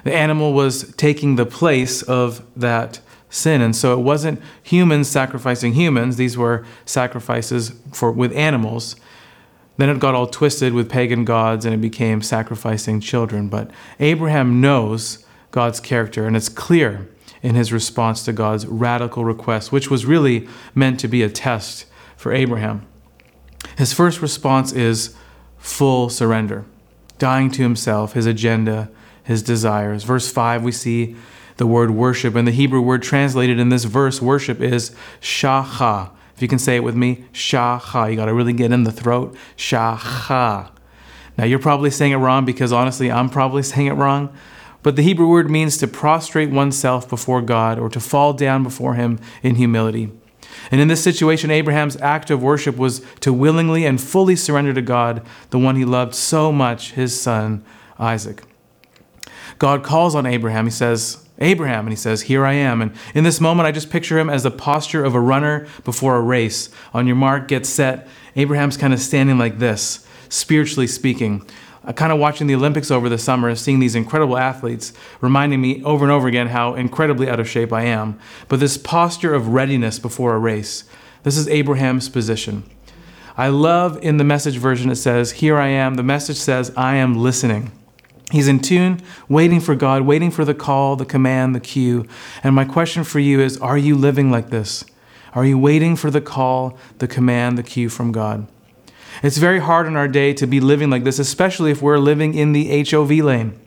The 0.05 0.15
animal 0.15 0.53
was 0.53 0.95
taking 0.95 1.37
the 1.37 1.47
place 1.47 2.03
of 2.03 2.45
that 2.57 3.01
sin. 3.29 3.61
And 3.61 3.75
so 3.75 3.99
it 3.99 4.03
wasn't 4.03 4.41
humans 4.63 5.09
sacrificing 5.09 5.75
humans, 5.75 6.17
these 6.17 6.39
were 6.39 6.65
sacrifices 6.87 7.73
for 7.93 8.11
with 8.11 8.33
animals. 8.33 8.97
Then 9.77 9.89
it 9.89 9.99
got 9.99 10.15
all 10.15 10.29
twisted 10.29 10.73
with 10.73 10.89
pagan 10.89 11.25
gods 11.25 11.65
and 11.65 11.75
it 11.75 11.81
became 11.81 12.23
sacrificing 12.23 13.01
children. 13.01 13.49
But 13.49 13.71
Abraham 13.99 14.61
knows 14.61 15.27
God's 15.51 15.81
character, 15.81 16.27
and 16.27 16.37
it's 16.37 16.49
clear 16.49 17.09
in 17.45 17.55
his 17.55 17.75
response 17.75 18.25
to 18.25 18.33
God's 18.33 18.67
radical 18.67 19.23
request, 19.23 19.71
which 19.71 19.91
was 19.91 20.07
really 20.07 20.49
meant 20.75 20.99
to 21.01 21.07
be 21.07 21.23
a 21.23 21.29
test 21.29 21.85
for 22.17 22.33
Abraham. 22.33 22.87
His 23.77 23.93
first 23.93 24.23
response 24.23 24.73
is 24.73 25.15
full 25.59 26.09
surrender, 26.09 26.65
dying 27.19 27.51
to 27.51 27.63
himself, 27.63 28.15
his 28.15 28.25
agenda, 28.25 28.91
his 29.23 29.43
desires. 29.43 30.05
Verse 30.05 30.33
5, 30.33 30.65
we 30.65 30.73
see 30.73 31.17
the 31.59 31.67
word 31.67 31.91
worship, 31.91 32.35
and 32.35 32.49
the 32.49 32.53
Hebrew 32.53 32.81
word 32.81 33.03
translated 33.03 33.61
in 33.61 33.69
this 33.69 33.85
verse, 33.85 34.23
worship, 34.23 34.63
is 34.63 34.97
shacha. 35.21 36.11
If 36.35 36.41
you 36.41 36.49
can 36.49 36.59
say 36.59 36.77
it 36.77 36.83
with 36.83 36.97
me, 36.97 37.27
shacha. 37.35 38.11
You 38.11 38.17
got 38.17 38.25
to 38.25 38.35
really 38.35 38.55
get 38.55 38.73
in 38.73 38.85
the 38.85 38.91
throat. 38.91 39.37
Shacha. 39.57 40.71
Now, 41.37 41.45
you're 41.45 41.59
probably 41.59 41.91
saying 41.91 42.13
it 42.13 42.17
wrong 42.17 42.47
because 42.47 42.73
honestly, 42.73 43.13
I'm 43.13 43.29
probably 43.29 43.63
saying 43.75 43.89
it 43.89 43.93
wrong. 43.93 44.35
But 44.85 44.97
the 44.97 45.03
Hebrew 45.03 45.27
word 45.27 45.51
means 45.51 45.79
to 45.79 45.89
prostrate 45.89 46.51
oneself 46.51 47.09
before 47.09 47.41
God 47.41 47.79
or 47.79 47.89
to 47.89 47.99
fall 47.99 48.35
down 48.35 48.63
before 48.63 48.95
Him 48.95 49.19
in 49.43 49.55
humility. 49.55 50.13
And 50.71 50.79
in 50.79 50.89
this 50.89 51.03
situation, 51.03 51.51
Abraham's 51.51 51.97
act 52.03 52.31
of 52.31 52.43
worship 52.43 52.77
was 52.77 53.01
to 53.21 53.33
willingly 53.33 53.87
and 53.87 53.99
fully 53.99 54.37
surrender 54.37 54.75
to 54.75 54.83
God, 54.83 55.27
the 55.49 55.59
one 55.59 55.77
he 55.77 55.87
loved 55.87 56.15
so 56.15 56.53
much, 56.53 56.93
his 56.93 57.19
son, 57.19 57.65
Isaac. 57.99 58.43
God 59.59 59.83
calls 59.83 60.15
on 60.15 60.27
Abraham. 60.27 60.67
He 60.67 60.71
says, 60.71 61.27
Abraham, 61.39 61.87
and 61.87 61.91
he 61.91 61.97
says, 61.97 62.23
Here 62.23 62.45
I 62.45 62.53
am. 62.53 62.83
And 62.83 62.95
in 63.15 63.25
this 63.25 63.41
moment, 63.41 63.67
I 63.67 63.73
just 63.73 63.91
picture 63.91 64.19
him 64.19 64.29
as 64.29 64.43
the 64.43 64.51
posture 64.51 65.03
of 65.03 65.15
a 65.15 65.21
runner 65.21 65.67
before 65.85 66.17
a 66.17 66.21
race. 66.21 66.69
On 66.93 67.07
your 67.07 67.17
mark, 67.17 67.49
get 67.49 67.65
set. 67.65 68.07
Abraham's 68.37 68.77
kind 68.77 68.93
of 68.93 69.01
standing 69.01 69.39
like 69.39 69.59
this, 69.59 70.07
spiritually 70.29 70.87
speaking 70.87 71.49
kind 71.93 72.13
of 72.13 72.19
watching 72.19 72.47
the 72.47 72.55
Olympics 72.55 72.91
over 72.91 73.09
the 73.09 73.19
summer, 73.19 73.55
seeing 73.55 73.79
these 73.79 73.95
incredible 73.95 74.39
athletes, 74.39 74.93
reminding 75.21 75.61
me 75.61 75.83
over 75.85 76.05
and 76.05 76.13
over 76.13 76.27
again 76.29 76.49
how 76.49 76.75
incredibly 76.75 77.29
out 77.29 77.41
of 77.41 77.49
shape 77.49 77.73
I 77.73 77.85
am. 77.85 78.19
But 78.49 78.61
this 78.61 78.79
posture 78.79 79.35
of 79.35 79.49
readiness 79.49 79.99
before 79.99 80.35
a 80.35 80.39
race, 80.39 80.85
this 81.25 81.37
is 81.37 81.49
Abraham's 81.49 82.09
position. 82.09 82.65
I 83.37 83.49
love 83.49 83.99
in 84.03 84.17
the 84.17 84.25
message 84.25 84.57
version 84.57 84.91
it 84.91 84.97
says, 84.97 85.33
Here 85.33 85.59
I 85.59 85.69
am. 85.69 85.95
The 85.95 86.03
message 86.03 86.37
says, 86.37 86.73
I 86.77 86.97
am 86.97 87.17
listening. 87.17 87.73
He's 88.31 88.49
in 88.49 88.61
tune, 88.61 89.03
waiting 89.29 89.61
for 89.61 89.75
God, 89.75 90.03
waiting 90.03 90.31
for 90.31 90.45
the 90.45 90.55
call, 90.55 90.97
the 90.97 91.05
command, 91.05 91.55
the 91.55 91.61
cue. 91.61 92.07
And 92.43 92.55
my 92.55 92.65
question 92.65 93.05
for 93.05 93.19
you 93.19 93.41
is 93.41 93.59
Are 93.59 93.79
you 93.79 93.97
living 93.97 94.31
like 94.31 94.51
this? 94.51 94.85
Are 95.35 95.45
you 95.45 95.59
waiting 95.59 95.97
for 95.97 96.11
the 96.11 96.21
call, 96.21 96.79
the 96.99 97.09
command, 97.09 97.59
the 97.59 97.63
cue 97.65 97.89
from 97.89 98.13
God? 98.13 98.47
It's 99.23 99.39
very 99.39 99.61
hard 99.61 99.87
in 99.87 99.97
our 99.97 100.09
day 100.09 100.35
to 100.35 100.47
be 100.47 100.61
living 100.61 100.91
like 100.91 101.05
this, 101.05 101.19
especially 101.19 101.71
if 101.71 101.81
we're 101.81 101.99
living 101.99 102.35
in 102.35 102.53
the 102.53 102.85
HOV 102.85 103.11
lane. 103.11 103.59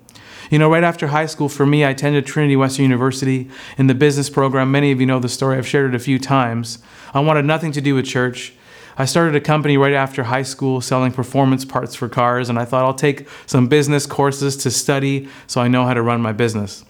You 0.50 0.60
know, 0.60 0.70
right 0.70 0.84
after 0.84 1.08
high 1.08 1.25
school, 1.25 1.50
for 1.50 1.66
me, 1.66 1.84
I 1.84 1.89
attended 1.89 2.25
Trinity 2.25 2.56
Western 2.56 2.84
University 2.84 3.50
in 3.77 3.88
the 3.88 3.96
business 3.96 4.30
program. 4.30 4.72
Many 4.72 4.92
of 4.92 5.00
you 5.01 5.06
know 5.06 5.20
the 5.20 5.30
story, 5.30 5.58
I've 5.58 5.68
shared 5.68 5.94
it 5.94 5.96
a 5.96 6.00
few 6.00 6.20
times. 6.20 6.80
I 7.13 7.20
wanted 7.20 7.46
nothing 7.46 7.72
to 7.74 7.82
do 7.82 7.96
with 7.96 8.06
church. 8.06 8.54
I 8.98 9.06
started 9.06 9.36
a 9.36 9.42
company 9.42 9.77
right 9.77 9.94
after 9.94 10.24
high 10.24 10.44
school 10.44 10.82
selling 10.82 11.12
performance 11.12 11.66
parts 11.66 11.96
for 11.96 12.10
cars, 12.10 12.50
and 12.50 12.58
I 12.58 12.66
thought 12.66 12.86
I'll 12.86 12.94
take 12.94 13.27
some 13.46 13.68
business 13.68 14.06
courses 14.06 14.58
to 14.58 14.72
study 14.72 15.27
so 15.46 15.62
I 15.62 15.68
know 15.68 15.86
how 15.86 15.94
to 15.94 16.01
run 16.01 16.22
my 16.22 16.32
business. 16.32 16.84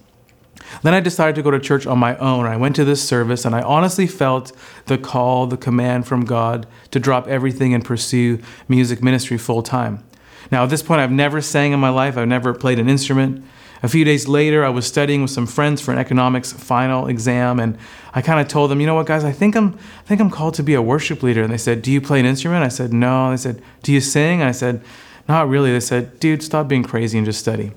Then 0.83 0.93
I 0.93 0.99
decided 0.99 1.35
to 1.35 1.41
go 1.41 1.51
to 1.51 1.59
church 1.59 1.85
on 1.85 1.99
my 1.99 2.17
own. 2.17 2.45
I 2.45 2.57
went 2.57 2.75
to 2.77 2.85
this 2.85 3.07
service 3.07 3.45
and 3.45 3.55
I 3.55 3.61
honestly 3.61 4.07
felt 4.07 4.51
the 4.85 4.97
call, 4.97 5.47
the 5.47 5.57
command 5.57 6.07
from 6.07 6.25
God 6.25 6.67
to 6.91 6.99
drop 6.99 7.27
everything 7.27 7.73
and 7.73 7.83
pursue 7.83 8.39
music 8.67 9.03
ministry 9.03 9.37
full 9.37 9.63
time. 9.63 10.03
Now, 10.51 10.63
at 10.63 10.69
this 10.69 10.81
point, 10.81 11.01
I've 11.01 11.11
never 11.11 11.41
sang 11.41 11.73
in 11.73 11.79
my 11.79 11.89
life, 11.89 12.17
I've 12.17 12.27
never 12.27 12.53
played 12.53 12.79
an 12.79 12.89
instrument. 12.89 13.45
A 13.83 13.87
few 13.87 14.03
days 14.03 14.27
later, 14.27 14.65
I 14.65 14.69
was 14.69 14.87
studying 14.87 15.21
with 15.21 15.29
some 15.29 15.45
friends 15.45 15.81
for 15.81 15.91
an 15.91 15.99
economics 15.99 16.51
final 16.51 17.07
exam, 17.07 17.59
and 17.59 17.77
I 18.13 18.21
kind 18.21 18.39
of 18.39 18.47
told 18.47 18.71
them, 18.71 18.79
you 18.81 18.87
know 18.87 18.95
what, 18.95 19.05
guys, 19.05 19.23
I 19.23 19.31
think 19.31 19.55
I'm, 19.55 19.75
I 19.75 20.03
think 20.07 20.19
I'm 20.19 20.31
called 20.31 20.55
to 20.55 20.63
be 20.63 20.73
a 20.73 20.81
worship 20.81 21.21
leader. 21.21 21.43
And 21.43 21.53
they 21.53 21.57
said, 21.57 21.83
Do 21.83 21.91
you 21.91 22.01
play 22.01 22.19
an 22.19 22.25
instrument? 22.25 22.63
I 22.63 22.69
said, 22.69 22.91
No. 22.91 23.29
They 23.29 23.37
said, 23.37 23.61
Do 23.83 23.93
you 23.93 24.01
sing? 24.01 24.41
I 24.41 24.51
said, 24.51 24.81
Not 25.27 25.47
really. 25.47 25.71
They 25.71 25.79
said, 25.79 26.19
Dude, 26.19 26.41
stop 26.41 26.67
being 26.67 26.83
crazy 26.83 27.17
and 27.17 27.25
just 27.25 27.39
study. 27.39 27.73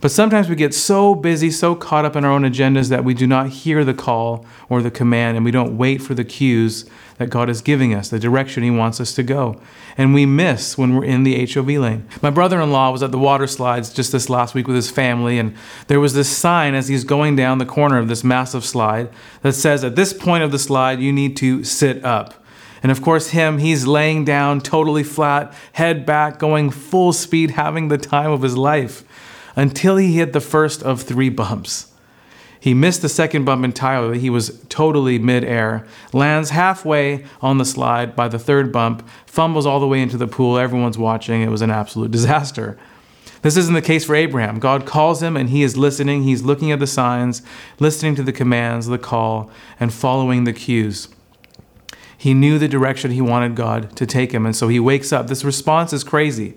But 0.00 0.12
sometimes 0.12 0.48
we 0.48 0.54
get 0.54 0.74
so 0.74 1.16
busy, 1.16 1.50
so 1.50 1.74
caught 1.74 2.04
up 2.04 2.14
in 2.14 2.24
our 2.24 2.30
own 2.30 2.42
agendas 2.42 2.88
that 2.88 3.02
we 3.02 3.14
do 3.14 3.26
not 3.26 3.48
hear 3.48 3.84
the 3.84 3.94
call 3.94 4.46
or 4.68 4.80
the 4.80 4.92
command 4.92 5.36
and 5.36 5.44
we 5.44 5.50
don't 5.50 5.76
wait 5.76 6.00
for 6.00 6.14
the 6.14 6.24
cues 6.24 6.88
that 7.16 7.30
God 7.30 7.50
is 7.50 7.60
giving 7.60 7.92
us, 7.92 8.08
the 8.08 8.20
direction 8.20 8.62
He 8.62 8.70
wants 8.70 9.00
us 9.00 9.12
to 9.14 9.24
go. 9.24 9.60
And 9.96 10.14
we 10.14 10.24
miss 10.24 10.78
when 10.78 10.94
we're 10.94 11.04
in 11.04 11.24
the 11.24 11.44
HOV 11.44 11.68
lane. 11.68 12.06
My 12.22 12.30
brother 12.30 12.60
in 12.60 12.70
law 12.70 12.92
was 12.92 13.02
at 13.02 13.10
the 13.10 13.18
water 13.18 13.48
slides 13.48 13.92
just 13.92 14.12
this 14.12 14.30
last 14.30 14.54
week 14.54 14.68
with 14.68 14.76
his 14.76 14.88
family, 14.88 15.36
and 15.36 15.56
there 15.88 15.98
was 15.98 16.14
this 16.14 16.28
sign 16.28 16.74
as 16.74 16.86
he's 16.86 17.02
going 17.02 17.34
down 17.34 17.58
the 17.58 17.66
corner 17.66 17.98
of 17.98 18.06
this 18.06 18.22
massive 18.22 18.64
slide 18.64 19.10
that 19.42 19.54
says, 19.54 19.82
At 19.82 19.96
this 19.96 20.12
point 20.12 20.44
of 20.44 20.52
the 20.52 20.60
slide, 20.60 21.00
you 21.00 21.12
need 21.12 21.36
to 21.38 21.64
sit 21.64 22.04
up. 22.04 22.44
And 22.80 22.92
of 22.92 23.02
course, 23.02 23.30
him, 23.30 23.58
he's 23.58 23.88
laying 23.88 24.24
down 24.24 24.60
totally 24.60 25.02
flat, 25.02 25.52
head 25.72 26.06
back, 26.06 26.38
going 26.38 26.70
full 26.70 27.12
speed, 27.12 27.50
having 27.50 27.88
the 27.88 27.98
time 27.98 28.30
of 28.30 28.42
his 28.42 28.56
life 28.56 29.02
until 29.58 29.96
he 29.96 30.12
hit 30.12 30.32
the 30.32 30.40
first 30.40 30.84
of 30.84 31.02
three 31.02 31.28
bumps. 31.28 31.92
He 32.60 32.74
missed 32.74 33.02
the 33.02 33.08
second 33.08 33.44
bump 33.44 33.64
entirely. 33.64 34.20
He 34.20 34.30
was 34.30 34.64
totally 34.68 35.18
midair, 35.18 35.84
lands 36.12 36.50
halfway 36.50 37.24
on 37.42 37.58
the 37.58 37.64
slide 37.64 38.14
by 38.14 38.28
the 38.28 38.38
third 38.38 38.72
bump, 38.72 39.06
fumbles 39.26 39.66
all 39.66 39.80
the 39.80 39.86
way 39.88 40.00
into 40.00 40.16
the 40.16 40.28
pool. 40.28 40.58
Everyone's 40.58 40.96
watching. 40.96 41.42
It 41.42 41.50
was 41.50 41.60
an 41.60 41.72
absolute 41.72 42.12
disaster. 42.12 42.78
This 43.42 43.56
isn't 43.56 43.74
the 43.74 43.82
case 43.82 44.04
for 44.04 44.14
Abraham. 44.14 44.60
God 44.60 44.86
calls 44.86 45.22
him 45.22 45.36
and 45.36 45.50
he 45.50 45.64
is 45.64 45.76
listening. 45.76 46.22
He's 46.22 46.42
looking 46.42 46.70
at 46.70 46.78
the 46.78 46.86
signs, 46.86 47.42
listening 47.80 48.14
to 48.14 48.22
the 48.22 48.32
commands, 48.32 48.86
the 48.86 48.96
call, 48.96 49.50
and 49.80 49.92
following 49.92 50.44
the 50.44 50.52
cues. 50.52 51.08
He 52.16 52.32
knew 52.32 52.60
the 52.60 52.68
direction 52.68 53.10
he 53.10 53.20
wanted 53.20 53.56
God 53.56 53.96
to 53.96 54.06
take 54.06 54.32
him, 54.32 54.46
and 54.46 54.54
so 54.54 54.68
he 54.68 54.80
wakes 54.80 55.12
up. 55.12 55.26
This 55.26 55.44
response 55.44 55.92
is 55.92 56.02
crazy. 56.04 56.56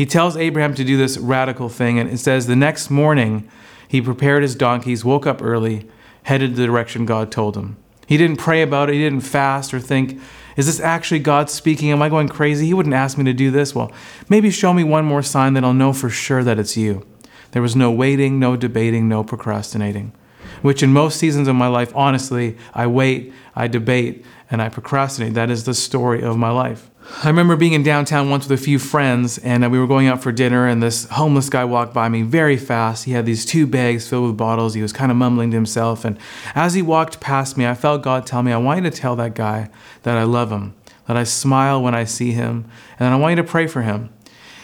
He 0.00 0.06
tells 0.06 0.34
Abraham 0.34 0.74
to 0.76 0.82
do 0.82 0.96
this 0.96 1.18
radical 1.18 1.68
thing, 1.68 1.98
and 1.98 2.08
it 2.08 2.16
says 2.16 2.46
the 2.46 2.56
next 2.56 2.88
morning 2.88 3.46
he 3.86 4.00
prepared 4.00 4.40
his 4.40 4.54
donkeys, 4.54 5.04
woke 5.04 5.26
up 5.26 5.42
early, 5.42 5.86
headed 6.22 6.56
the 6.56 6.64
direction 6.64 7.04
God 7.04 7.30
told 7.30 7.54
him. 7.54 7.76
He 8.06 8.16
didn't 8.16 8.38
pray 8.38 8.62
about 8.62 8.88
it, 8.88 8.94
he 8.94 9.00
didn't 9.00 9.20
fast 9.20 9.74
or 9.74 9.78
think, 9.78 10.18
is 10.56 10.64
this 10.64 10.80
actually 10.80 11.18
God 11.18 11.50
speaking? 11.50 11.90
Am 11.90 12.00
I 12.00 12.08
going 12.08 12.30
crazy? 12.30 12.64
He 12.64 12.72
wouldn't 12.72 12.94
ask 12.94 13.18
me 13.18 13.24
to 13.24 13.34
do 13.34 13.50
this. 13.50 13.74
Well, 13.74 13.92
maybe 14.26 14.50
show 14.50 14.72
me 14.72 14.84
one 14.84 15.04
more 15.04 15.22
sign 15.22 15.52
that 15.52 15.64
I'll 15.64 15.74
know 15.74 15.92
for 15.92 16.08
sure 16.08 16.42
that 16.44 16.58
it's 16.58 16.78
you. 16.78 17.06
There 17.50 17.60
was 17.60 17.76
no 17.76 17.90
waiting, 17.90 18.38
no 18.38 18.56
debating, 18.56 19.06
no 19.06 19.22
procrastinating. 19.22 20.14
Which 20.62 20.82
in 20.82 20.94
most 20.94 21.18
seasons 21.18 21.46
of 21.46 21.56
my 21.56 21.66
life, 21.66 21.94
honestly, 21.94 22.56
I 22.72 22.86
wait, 22.86 23.34
I 23.54 23.68
debate, 23.68 24.24
and 24.50 24.62
I 24.62 24.70
procrastinate. 24.70 25.34
That 25.34 25.50
is 25.50 25.64
the 25.64 25.74
story 25.74 26.22
of 26.22 26.38
my 26.38 26.50
life. 26.50 26.90
I 27.22 27.26
remember 27.28 27.54
being 27.56 27.74
in 27.74 27.82
downtown 27.82 28.30
once 28.30 28.48
with 28.48 28.58
a 28.58 28.62
few 28.62 28.78
friends, 28.78 29.36
and 29.38 29.64
uh, 29.64 29.68
we 29.68 29.78
were 29.78 29.86
going 29.86 30.06
out 30.06 30.22
for 30.22 30.32
dinner, 30.32 30.66
and 30.66 30.82
this 30.82 31.06
homeless 31.10 31.50
guy 31.50 31.64
walked 31.64 31.92
by 31.92 32.08
me 32.08 32.22
very 32.22 32.56
fast. 32.56 33.04
He 33.04 33.12
had 33.12 33.26
these 33.26 33.44
two 33.44 33.66
bags 33.66 34.08
filled 34.08 34.28
with 34.28 34.36
bottles. 34.38 34.72
He 34.72 34.80
was 34.80 34.92
kind 34.92 35.10
of 35.10 35.18
mumbling 35.18 35.50
to 35.50 35.56
himself. 35.56 36.04
And 36.04 36.18
as 36.54 36.72
he 36.72 36.80
walked 36.80 37.20
past 37.20 37.58
me, 37.58 37.66
I 37.66 37.74
felt 37.74 38.02
God 38.02 38.26
tell 38.26 38.42
me, 38.42 38.52
I 38.52 38.56
want 38.56 38.82
you 38.82 38.90
to 38.90 38.96
tell 38.96 39.16
that 39.16 39.34
guy 39.34 39.68
that 40.02 40.16
I 40.16 40.22
love 40.22 40.50
him, 40.50 40.74
that 41.08 41.16
I 41.16 41.24
smile 41.24 41.82
when 41.82 41.94
I 41.94 42.04
see 42.04 42.32
him, 42.32 42.64
and 42.98 43.12
I 43.12 43.16
want 43.16 43.36
you 43.36 43.42
to 43.42 43.48
pray 43.48 43.66
for 43.66 43.82
him. 43.82 44.08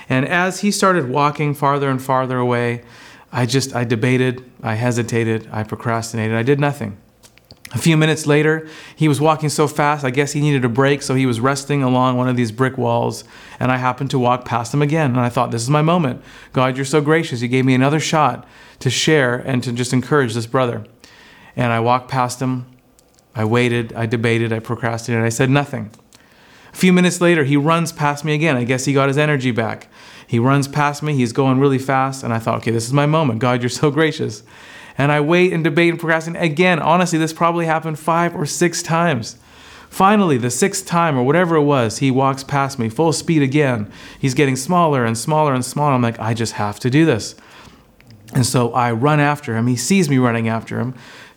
And 0.09 0.27
as 0.27 0.61
he 0.61 0.71
started 0.71 1.11
walking 1.11 1.53
farther 1.53 1.91
and 1.91 2.01
farther 2.01 2.39
away, 2.39 2.85
I 3.33 3.45
just, 3.45 3.75
I 3.75 3.85
debated, 3.85 4.49
I 4.63 4.77
hesitated, 4.77 5.49
I 5.53 5.65
procrastinated, 5.65 6.35
I 6.35 6.43
did 6.43 6.59
nothing. 6.59 6.97
A 7.75 7.79
few 7.79 7.97
minutes 7.97 8.27
later, 8.27 8.69
he 8.95 9.09
was 9.09 9.21
walking 9.21 9.49
so 9.49 9.67
fast, 9.67 10.05
I 10.05 10.11
guess 10.11 10.33
he 10.33 10.41
needed 10.41 10.65
a 10.65 10.69
break, 10.69 11.03
so 11.03 11.17
he 11.17 11.27
was 11.27 11.41
resting 11.41 11.83
along 11.83 12.17
one 12.17 12.29
of 12.29 12.37
these 12.37 12.53
brick 12.53 12.79
walls, 12.79 13.25
and 13.59 13.73
I 13.73 13.77
happened 13.77 14.11
to 14.11 14.21
walk 14.21 14.45
past 14.45 14.73
him 14.73 14.83
again. 14.83 15.11
And 15.11 15.21
I 15.21 15.29
thought, 15.29 15.51
this 15.51 15.63
is 15.63 15.71
my 15.71 15.83
moment. 15.83 16.23
God, 16.53 16.77
you're 16.77 16.85
so 16.85 17.01
gracious. 17.01 17.43
You 17.43 17.49
gave 17.49 17.65
me 17.65 17.75
another 17.75 17.99
shot 17.99 18.47
to 18.79 18.89
share 18.89 19.35
and 19.35 19.65
to 19.65 19.73
just 19.73 19.93
encourage 19.93 20.35
this 20.35 20.47
brother. 20.47 20.85
And 21.57 21.73
I 21.73 21.81
walked 21.81 22.09
past 22.09 22.41
him. 22.41 22.67
I 23.35 23.45
waited, 23.45 23.93
I 23.95 24.07
debated, 24.07 24.53
I 24.53 24.61
procrastinated, 24.61 25.27
I 25.27 25.31
said 25.31 25.51
nothing. 25.51 25.91
A 26.73 26.77
few 26.77 26.93
minutes 26.93 27.21
later, 27.21 27.45
he 27.45 27.57
runs 27.57 27.93
past 27.93 28.25
me 28.25 28.35
again. 28.35 28.57
I 28.57 28.65
guess 28.65 28.85
he 28.85 28.95
got 28.95 29.09
his 29.09 29.19
energy 29.19 29.51
back. 29.51 29.89
He 30.27 30.39
runs 30.39 30.69
past 30.69 31.03
me, 31.03 31.15
he's 31.15 31.33
going 31.33 31.59
really 31.59 31.79
fast, 31.79 32.23
and 32.23 32.33
I 32.33 32.39
thought, 32.39 32.59
okay, 32.59 32.71
this 32.71 32.87
is 32.87 32.93
my 32.93 33.07
moment. 33.07 33.41
God, 33.41 33.61
you're 33.61 33.69
so 33.69 33.91
gracious 33.91 34.43
and 34.99 35.13
I 35.13 35.21
wait 35.21 35.53
and 35.53 35.63
debate 35.63 35.91
and 35.91 35.99
procrastinate. 35.99 36.43
Again, 36.43 36.79
honestly, 36.79 37.19
this 37.19 37.33
probably 37.33 37.67
happened 37.67 37.99
five 37.99 38.35
or 38.35 38.47
six 38.47 38.83
times. 38.83 39.37
Finally, 39.89 40.37
the 40.37 40.51
sixth 40.51 40.87
time 40.87 41.17
or 41.17 41.23
whatever 41.23 41.57
it 41.57 41.63
was, 41.63 41.99
he 41.99 42.11
walks 42.11 42.45
past 42.45 42.79
me 42.79 42.89
full 42.89 43.13
speed 43.13 43.43
again. 43.43 43.91
He's 44.19 44.35
getting 44.35 44.57
smaller 44.57 45.05
and 45.05 45.17
smaller 45.17 45.55
and 45.55 45.65
smaller. 45.65 45.93
I'm 45.93 46.03
like, 46.03 46.19
I 46.19 46.35
just 46.35 46.55
have 46.55 46.81
to 46.81 46.91
do 46.91 47.05
this. 47.05 47.35
And 48.35 48.45
so 48.45 48.73
I 48.73 48.93
run 48.93 49.21
after 49.21 49.57
him. 49.57 49.67
He 49.67 49.77
sees 49.77 50.11
me 50.11 50.19
running 50.19 50.49
after 50.49 50.81
him, 50.81 50.95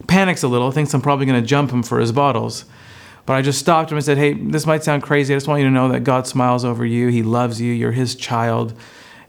panics 0.07 0.43
a 0.43 0.47
little, 0.47 0.71
thinks 0.71 0.93
I'm 0.93 1.01
probably 1.01 1.25
going 1.25 1.41
to 1.41 1.47
jump 1.47 1.71
him 1.71 1.83
for 1.83 1.99
his 1.99 2.11
bottles. 2.11 2.65
But 3.25 3.35
I 3.35 3.43
just 3.43 3.59
stopped 3.59 3.91
him 3.91 3.97
and 3.97 4.05
said, 4.05 4.17
Hey, 4.17 4.33
this 4.33 4.65
might 4.65 4.83
sound 4.83 5.03
crazy. 5.03 5.33
I 5.33 5.37
just 5.37 5.47
want 5.47 5.59
you 5.61 5.67
to 5.67 5.71
know 5.71 5.89
that 5.89 6.03
God 6.03 6.25
smiles 6.25 6.65
over 6.65 6.83
you. 6.83 7.09
He 7.09 7.21
loves 7.21 7.61
you. 7.61 7.71
You're 7.71 7.91
his 7.91 8.15
child. 8.15 8.73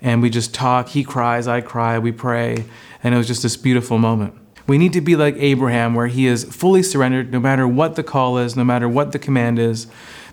And 0.03 0.23
we 0.23 0.31
just 0.31 0.55
talk. 0.55 0.89
He 0.89 1.05
cries, 1.05 1.47
I 1.47 1.61
cry, 1.61 1.99
we 1.99 2.13
pray. 2.13 2.65
And 3.03 3.15
it 3.15 3.19
was 3.19 3.27
just 3.27 3.43
this 3.43 3.57
beautiful 3.57 3.99
moment. 3.99 4.35
We 4.67 4.79
need 4.79 4.93
to 4.93 5.01
be 5.01 5.17
like 5.17 5.35
Abraham, 5.37 5.95
where 5.95 6.07
he 6.07 6.27
is 6.27 6.45
fully 6.45 6.83
surrendered 6.83 7.33
no 7.33 7.41
matter 7.41 7.67
what 7.67 7.97
the 7.97 8.03
call 8.03 8.39
is, 8.39 8.57
no 8.57 8.65
matter 8.65 8.89
what 8.89 9.13
the 9.13 9.19
command 9.19 9.59
is. 9.59 9.87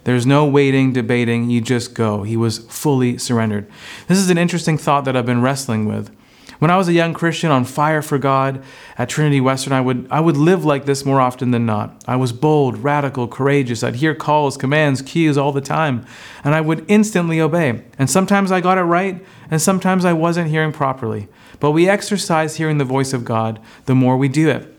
There's 0.04 0.26
no 0.26 0.46
waiting, 0.46 0.94
debating, 0.94 1.50
you 1.50 1.60
just 1.60 1.94
go. 1.94 2.24
He 2.24 2.38
was 2.38 2.60
fully 2.60 3.18
surrendered. 3.18 3.70
This 4.08 4.20
is 4.20 4.30
an 4.30 4.38
interesting 4.38 4.78
thought 4.78 5.06
that 5.06 5.18
I've 5.18 5.26
been 5.26 5.42
wrestling 5.42 5.86
with. 5.86 6.16
When 6.60 6.72
I 6.72 6.78
was 6.78 6.88
a 6.88 6.94
young 6.94 7.14
Christian 7.14 7.52
on 7.52 7.66
fire 7.66 8.02
for 8.02 8.18
God 8.18 8.64
at 8.98 9.10
Trinity 9.10 9.40
Western, 9.40 9.74
I 9.74 9.82
would, 9.82 10.08
I 10.10 10.20
would 10.20 10.38
live 10.38 10.66
like 10.66 10.86
this 10.86 11.06
more 11.06 11.22
often 11.22 11.52
than 11.52 11.66
not. 11.68 12.04
I 12.08 12.16
was 12.16 12.32
bold, 12.34 12.80
radical, 12.80 13.28
courageous. 13.28 13.84
I'd 13.84 13.98
hear 13.98 14.16
calls, 14.16 14.58
commands, 14.58 15.04
cues 15.04 15.38
all 15.38 15.52
the 15.52 15.62
time, 15.62 16.06
and 16.44 16.56
I 16.56 16.62
would 16.62 16.84
instantly 16.88 17.40
obey. 17.40 17.84
And 18.00 18.10
sometimes 18.10 18.52
I 18.52 18.62
got 18.62 18.80
it 18.80 18.84
right, 18.84 19.24
and 19.52 19.62
sometimes 19.62 20.04
I 20.04 20.14
wasn't 20.14 20.50
hearing 20.50 20.72
properly. 20.72 21.28
But 21.60 21.72
we 21.72 21.88
exercise 21.88 22.56
hearing 22.56 22.80
the 22.80 22.86
voice 22.86 23.14
of 23.14 23.26
God 23.26 23.60
the 23.86 23.96
more 23.96 24.18
we 24.18 24.28
do 24.28 24.50
it. 24.50 24.74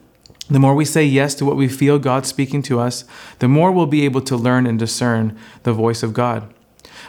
The 0.50 0.58
more 0.58 0.74
we 0.74 0.84
say 0.84 1.04
yes 1.04 1.34
to 1.36 1.44
what 1.44 1.56
we 1.56 1.68
feel 1.68 1.98
God 1.98 2.26
speaking 2.26 2.62
to 2.62 2.80
us, 2.80 3.04
the 3.38 3.48
more 3.48 3.70
we'll 3.70 3.86
be 3.86 4.04
able 4.04 4.22
to 4.22 4.36
learn 4.36 4.66
and 4.66 4.78
discern 4.78 5.38
the 5.62 5.74
voice 5.74 6.02
of 6.02 6.14
God. 6.14 6.52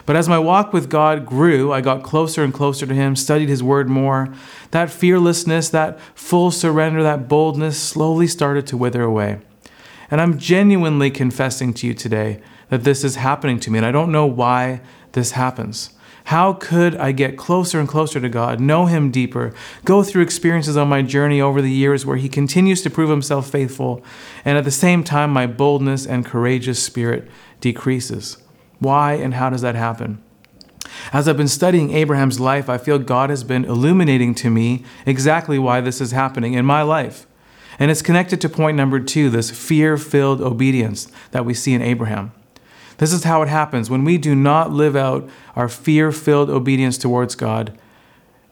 But 0.06 0.16
as 0.16 0.28
my 0.28 0.38
walk 0.38 0.72
with 0.72 0.90
God 0.90 1.26
grew, 1.26 1.72
I 1.72 1.80
got 1.80 2.02
closer 2.02 2.42
and 2.42 2.52
closer 2.52 2.86
to 2.86 2.94
Him, 2.94 3.16
studied 3.16 3.48
His 3.48 3.62
Word 3.62 3.88
more. 3.88 4.32
That 4.70 4.90
fearlessness, 4.90 5.68
that 5.70 6.00
full 6.14 6.50
surrender, 6.50 7.02
that 7.02 7.28
boldness 7.28 7.80
slowly 7.80 8.26
started 8.26 8.66
to 8.68 8.76
wither 8.76 9.02
away. 9.02 9.38
And 10.10 10.20
I'm 10.20 10.38
genuinely 10.38 11.10
confessing 11.10 11.72
to 11.74 11.86
you 11.86 11.94
today 11.94 12.40
that 12.68 12.84
this 12.84 13.04
is 13.04 13.16
happening 13.16 13.60
to 13.60 13.70
me, 13.70 13.78
and 13.78 13.86
I 13.86 13.92
don't 13.92 14.12
know 14.12 14.26
why 14.26 14.80
this 15.12 15.32
happens. 15.32 15.90
How 16.24 16.52
could 16.52 16.94
I 16.96 17.12
get 17.12 17.36
closer 17.36 17.80
and 17.80 17.88
closer 17.88 18.20
to 18.20 18.28
God, 18.28 18.60
know 18.60 18.86
Him 18.86 19.10
deeper, 19.10 19.52
go 19.84 20.02
through 20.02 20.22
experiences 20.22 20.76
on 20.76 20.88
my 20.88 21.02
journey 21.02 21.40
over 21.40 21.60
the 21.60 21.70
years 21.70 22.06
where 22.06 22.16
He 22.16 22.28
continues 22.28 22.82
to 22.82 22.90
prove 22.90 23.10
Himself 23.10 23.50
faithful, 23.50 24.04
and 24.44 24.56
at 24.56 24.64
the 24.64 24.70
same 24.70 25.02
time, 25.02 25.30
my 25.30 25.46
boldness 25.46 26.06
and 26.06 26.24
courageous 26.24 26.82
spirit 26.82 27.28
decreases? 27.60 28.36
Why 28.80 29.14
and 29.14 29.34
how 29.34 29.50
does 29.50 29.62
that 29.62 29.76
happen? 29.76 30.20
As 31.12 31.28
I've 31.28 31.36
been 31.36 31.48
studying 31.48 31.92
Abraham's 31.92 32.40
life, 32.40 32.68
I 32.68 32.78
feel 32.78 32.98
God 32.98 33.30
has 33.30 33.44
been 33.44 33.64
illuminating 33.64 34.34
to 34.36 34.50
me 34.50 34.84
exactly 35.06 35.58
why 35.58 35.80
this 35.80 36.00
is 36.00 36.10
happening 36.10 36.54
in 36.54 36.64
my 36.64 36.82
life. 36.82 37.26
And 37.78 37.90
it's 37.90 38.02
connected 38.02 38.40
to 38.40 38.48
point 38.48 38.76
number 38.76 39.00
two 39.00 39.30
this 39.30 39.50
fear 39.50 39.96
filled 39.96 40.40
obedience 40.40 41.10
that 41.30 41.44
we 41.44 41.54
see 41.54 41.72
in 41.72 41.82
Abraham. 41.82 42.32
This 42.98 43.12
is 43.12 43.24
how 43.24 43.40
it 43.40 43.48
happens. 43.48 43.88
When 43.88 44.04
we 44.04 44.18
do 44.18 44.34
not 44.34 44.72
live 44.72 44.94
out 44.94 45.28
our 45.56 45.68
fear 45.68 46.12
filled 46.12 46.50
obedience 46.50 46.98
towards 46.98 47.34
God, 47.34 47.78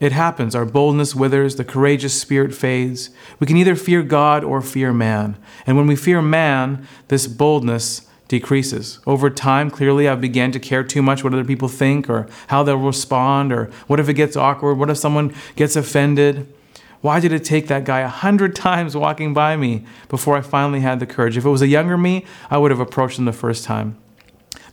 it 0.01 0.13
happens. 0.13 0.55
Our 0.55 0.65
boldness 0.65 1.15
withers, 1.15 1.57
the 1.57 1.65
courageous 1.65 2.19
spirit 2.19 2.55
fades. 2.55 3.11
We 3.41 3.47
can 3.47 3.57
either 3.57 3.75
fear 3.75 4.03
God 4.03 4.45
or 4.45 4.63
fear 4.63 4.93
man. 4.93 5.37
And 5.67 5.77
when 5.77 5.87
we 5.87 5.97
fear 5.97 6.23
man, 6.23 6.87
this 7.09 7.27
boldness 7.27 8.08
decreases. 8.29 9.01
Over 9.07 9.31
time, 9.31 9.71
clearly, 9.71 10.07
I've 10.07 10.21
began 10.21 10.53
to 10.53 10.61
care 10.61 10.85
too 10.85 11.03
much 11.03 11.25
what 11.25 11.33
other 11.33 11.45
people 11.45 11.69
think 11.69 12.09
or 12.09 12.29
how 12.49 12.63
they'll 12.63 12.77
respond 12.77 13.53
or 13.53 13.71
what 13.87 13.99
if 13.99 14.09
it 14.09 14.15
gets 14.15 14.37
awkward? 14.37 14.79
What 14.79 14.91
if 14.91 14.99
someone 14.99 15.35
gets 15.57 15.77
offended? 15.77 16.53
Why 17.01 17.21
did 17.21 17.33
it 17.33 17.45
take 17.45 17.69
that 17.69 17.85
guy 17.85 18.01
a 18.01 18.09
hundred 18.09 18.55
times 18.69 18.97
walking 18.97 19.33
by 19.35 19.57
me 19.57 19.85
before 20.09 20.37
I 20.37 20.43
finally 20.43 20.81
had 20.81 21.01
the 21.01 21.07
courage? 21.07 21.37
If 21.37 21.45
it 21.45 21.51
was 21.51 21.63
a 21.63 21.67
younger 21.67 21.97
me, 21.97 22.25
I 22.51 22.59
would 22.59 22.71
have 22.71 22.81
approached 22.81 23.19
him 23.19 23.25
the 23.25 23.33
first 23.33 23.65
time. 23.65 23.97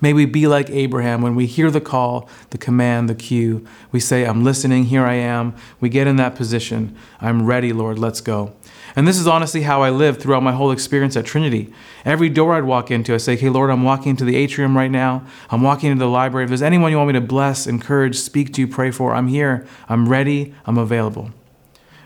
May 0.02 0.12
we 0.12 0.26
be 0.26 0.46
like 0.46 0.70
Abraham 0.70 1.22
when 1.22 1.36
we 1.36 1.46
hear 1.46 1.72
the 1.72 1.82
call, 1.82 2.30
the 2.50 2.58
command, 2.58 3.10
the 3.10 3.16
cue. 3.16 3.66
We 3.92 4.02
say, 4.02 4.26
I'm 4.26 4.44
listening, 4.44 4.86
here 4.86 5.06
I 5.06 5.14
am. 5.14 5.56
We 5.80 5.88
get 5.90 6.06
in 6.06 6.18
that 6.18 6.36
position. 6.36 6.96
I'm 7.22 7.46
ready, 7.46 7.72
Lord, 7.72 7.98
let's 7.98 8.20
go. 8.20 8.54
And 8.96 9.06
this 9.06 9.20
is 9.20 9.28
honestly 9.28 9.64
how 9.64 9.82
I 9.82 9.90
lived 9.90 10.22
throughout 10.22 10.44
my 10.44 10.54
whole 10.54 10.72
experience 10.72 11.18
at 11.18 11.26
Trinity. 11.26 11.74
Every 12.06 12.30
door 12.30 12.54
I'd 12.54 12.64
walk 12.64 12.90
into, 12.90 13.14
I'd 13.14 13.22
say, 13.22 13.36
Hey, 13.36 13.50
Lord, 13.50 13.70
I'm 13.70 13.84
walking 13.84 14.12
into 14.12 14.24
the 14.24 14.38
atrium 14.38 14.78
right 14.78 14.92
now. 14.92 15.26
I'm 15.50 15.62
walking 15.62 15.92
into 15.92 16.06
the 16.06 16.10
library. 16.10 16.46
If 16.46 16.50
there's 16.50 16.62
anyone 16.62 16.92
you 16.92 16.98
want 16.98 17.08
me 17.08 17.14
to 17.14 17.22
bless, 17.22 17.68
encourage, 17.68 18.16
speak 18.16 18.54
to, 18.54 18.68
pray 18.68 18.92
for, 18.92 19.14
I'm 19.14 19.28
here. 19.28 19.68
I'm 19.90 20.08
ready. 20.08 20.54
I'm 20.66 20.78
available. 20.78 21.32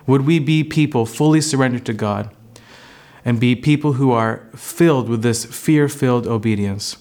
Would 0.08 0.26
we 0.26 0.40
be 0.40 0.64
people 0.64 1.06
fully 1.06 1.42
surrendered 1.42 1.86
to 1.86 1.94
God 1.94 2.32
and 3.24 3.40
be 3.40 3.56
people 3.56 3.94
who 3.94 4.12
are 4.12 4.48
filled 4.56 5.08
with 5.08 5.22
this 5.22 5.46
fear 5.46 5.88
filled 5.88 6.26
obedience? 6.26 6.98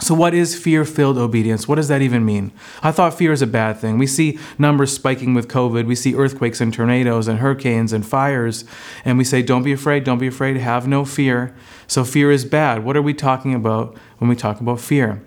So, 0.00 0.14
what 0.14 0.32
is 0.32 0.56
fear 0.56 0.84
filled 0.84 1.18
obedience? 1.18 1.66
What 1.66 1.74
does 1.74 1.88
that 1.88 2.02
even 2.02 2.24
mean? 2.24 2.52
I 2.82 2.92
thought 2.92 3.14
fear 3.14 3.32
is 3.32 3.42
a 3.42 3.46
bad 3.46 3.78
thing. 3.78 3.98
We 3.98 4.06
see 4.06 4.38
numbers 4.58 4.92
spiking 4.92 5.34
with 5.34 5.48
COVID. 5.48 5.86
We 5.86 5.96
see 5.96 6.14
earthquakes 6.14 6.60
and 6.60 6.72
tornadoes 6.72 7.26
and 7.26 7.40
hurricanes 7.40 7.92
and 7.92 8.06
fires. 8.06 8.64
And 9.04 9.18
we 9.18 9.24
say, 9.24 9.42
don't 9.42 9.64
be 9.64 9.72
afraid, 9.72 10.04
don't 10.04 10.18
be 10.18 10.28
afraid, 10.28 10.56
have 10.56 10.86
no 10.86 11.04
fear. 11.04 11.54
So, 11.88 12.04
fear 12.04 12.30
is 12.30 12.44
bad. 12.44 12.84
What 12.84 12.96
are 12.96 13.02
we 13.02 13.12
talking 13.12 13.54
about 13.54 13.96
when 14.18 14.28
we 14.28 14.36
talk 14.36 14.60
about 14.60 14.80
fear? 14.80 15.22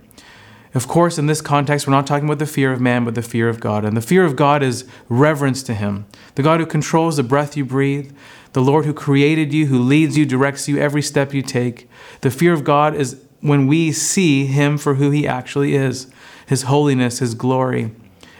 Of 0.73 0.87
course, 0.87 1.17
in 1.17 1.25
this 1.25 1.41
context, 1.41 1.85
we're 1.85 1.91
not 1.91 2.07
talking 2.07 2.29
about 2.29 2.39
the 2.39 2.45
fear 2.45 2.71
of 2.71 2.79
man, 2.79 3.03
but 3.03 3.15
the 3.15 3.21
fear 3.21 3.49
of 3.49 3.59
God. 3.59 3.83
And 3.83 3.97
the 3.97 4.01
fear 4.01 4.23
of 4.23 4.37
God 4.37 4.63
is 4.63 4.85
reverence 5.09 5.63
to 5.63 5.73
Him. 5.73 6.05
The 6.35 6.43
God 6.43 6.61
who 6.61 6.65
controls 6.65 7.17
the 7.17 7.23
breath 7.23 7.57
you 7.57 7.65
breathe, 7.65 8.15
the 8.53 8.61
Lord 8.61 8.85
who 8.85 8.93
created 8.93 9.53
you, 9.53 9.65
who 9.65 9.79
leads 9.79 10.17
you, 10.17 10.25
directs 10.25 10.69
you 10.69 10.77
every 10.77 11.01
step 11.01 11.33
you 11.33 11.41
take. 11.41 11.89
The 12.21 12.31
fear 12.31 12.53
of 12.53 12.63
God 12.63 12.95
is 12.95 13.21
when 13.41 13.67
we 13.67 13.91
see 13.91 14.45
Him 14.45 14.77
for 14.77 14.95
who 14.95 15.11
He 15.11 15.27
actually 15.27 15.75
is 15.75 16.07
His 16.45 16.63
holiness, 16.63 17.19
His 17.19 17.33
glory. 17.33 17.91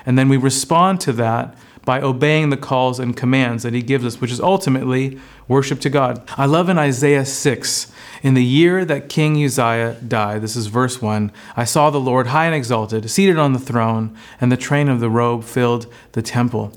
And 0.06 0.18
then 0.18 0.30
we 0.30 0.38
respond 0.38 1.02
to 1.02 1.14
that 1.14 1.56
by 1.84 2.02
obeying 2.02 2.50
the 2.50 2.58
calls 2.58 3.00
and 3.00 3.18
commands 3.18 3.64
that 3.64 3.74
He 3.74 3.82
gives 3.82 4.06
us, 4.06 4.22
which 4.22 4.32
is 4.32 4.40
ultimately 4.40 5.20
worship 5.48 5.80
to 5.82 5.90
God. 5.90 6.24
I 6.38 6.46
love 6.46 6.70
in 6.70 6.78
Isaiah 6.78 7.26
6, 7.26 7.92
in 8.24 8.36
the 8.36 8.44
year 8.44 8.86
that 8.86 9.10
King 9.10 9.44
Uzziah 9.44 9.98
died, 10.08 10.42
this 10.42 10.56
is 10.56 10.68
verse 10.68 11.02
1, 11.02 11.32
I 11.56 11.66
saw 11.66 11.90
the 11.90 12.00
Lord 12.00 12.28
high 12.28 12.46
and 12.46 12.56
exalted, 12.56 13.10
seated 13.10 13.38
on 13.38 13.54
the 13.54 13.60
throne, 13.60 14.16
and 14.40 14.52
the 14.52 14.58
train 14.58 14.90
of 14.90 15.00
the 15.00 15.10
robe 15.10 15.44
filled 15.44 15.92
the 16.12 16.22
temple. 16.22 16.72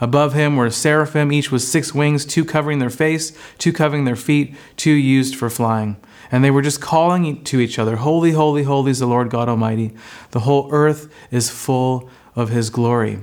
Above 0.00 0.34
him 0.34 0.56
were 0.56 0.70
seraphim, 0.70 1.32
each 1.32 1.50
with 1.50 1.62
six 1.62 1.94
wings, 1.94 2.24
two 2.24 2.44
covering 2.44 2.78
their 2.78 2.90
face, 2.90 3.36
two 3.58 3.72
covering 3.72 4.04
their 4.04 4.16
feet, 4.16 4.54
two 4.76 4.92
used 4.92 5.36
for 5.36 5.48
flying. 5.48 5.96
And 6.30 6.42
they 6.42 6.50
were 6.50 6.62
just 6.62 6.80
calling 6.80 7.44
to 7.44 7.60
each 7.60 7.78
other, 7.78 7.96
Holy, 7.96 8.32
holy, 8.32 8.64
holy 8.64 8.90
is 8.90 8.98
the 8.98 9.06
Lord 9.06 9.30
God 9.30 9.48
Almighty. 9.48 9.94
The 10.32 10.40
whole 10.40 10.68
earth 10.72 11.12
is 11.30 11.50
full 11.50 12.08
of 12.34 12.50
his 12.50 12.70
glory. 12.70 13.20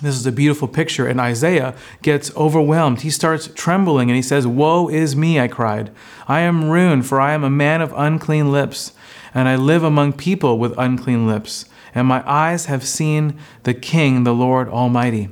This 0.00 0.14
is 0.14 0.26
a 0.26 0.32
beautiful 0.32 0.68
picture, 0.68 1.08
and 1.08 1.20
Isaiah 1.20 1.74
gets 2.02 2.34
overwhelmed. 2.36 3.00
He 3.00 3.10
starts 3.10 3.48
trembling 3.48 4.08
and 4.08 4.16
he 4.16 4.22
says, 4.22 4.46
Woe 4.46 4.88
is 4.88 5.16
me, 5.16 5.40
I 5.40 5.48
cried. 5.48 5.90
I 6.28 6.40
am 6.40 6.70
ruined, 6.70 7.04
for 7.04 7.20
I 7.20 7.32
am 7.32 7.42
a 7.42 7.50
man 7.50 7.80
of 7.80 7.92
unclean 7.96 8.52
lips, 8.52 8.92
and 9.34 9.48
I 9.48 9.56
live 9.56 9.82
among 9.82 10.12
people 10.12 10.56
with 10.56 10.78
unclean 10.78 11.26
lips, 11.26 11.64
and 11.96 12.06
my 12.06 12.22
eyes 12.30 12.66
have 12.66 12.86
seen 12.86 13.36
the 13.64 13.74
King, 13.74 14.22
the 14.22 14.32
Lord 14.32 14.68
Almighty. 14.68 15.30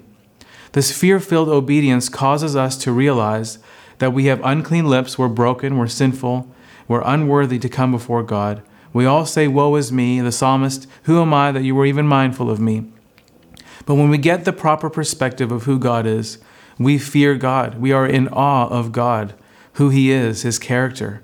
This 0.73 0.91
fear 0.91 1.21
filled 1.21 1.49
obedience 1.49 2.09
causes 2.09 2.57
us 2.57 2.77
to 2.79 2.91
realize 2.91 3.61
that 3.99 4.13
we 4.13 4.25
have 4.27 4.45
unclean 4.45 4.87
lips, 4.87 5.17
we're 5.17 5.29
broken, 5.29 5.79
we're 5.79 5.87
sinful, 5.87 6.53
we're 6.89 7.03
unworthy 7.05 7.59
to 7.59 7.69
come 7.69 7.91
before 7.93 8.23
God. 8.23 8.63
We 8.93 9.05
all 9.05 9.27
say, 9.27 9.49
Woe 9.49 9.75
is 9.77 9.93
me, 9.93 10.21
the 10.21 10.33
psalmist, 10.33 10.87
who 11.05 11.21
am 11.21 11.35
I 11.35 11.53
that 11.53 11.65
you 11.65 11.75
were 11.75 11.87
even 11.87 12.07
mindful 12.07 12.51
of 12.51 12.61
me? 12.61 12.91
But 13.85 13.95
when 13.95 14.09
we 14.09 14.19
get 14.19 14.45
the 14.45 14.53
proper 14.53 14.89
perspective 14.89 15.53
of 15.53 15.65
who 15.65 15.79
God 15.79 16.07
is, 16.07 16.39
we 16.79 16.99
fear 16.99 17.37
God. 17.37 17.79
We 17.79 17.93
are 17.93 18.07
in 18.07 18.29
awe 18.29 18.69
of 18.69 18.93
God, 18.93 19.35
who 19.75 19.91
He 19.91 20.11
is, 20.11 20.43
His 20.43 20.59
character. 20.59 21.23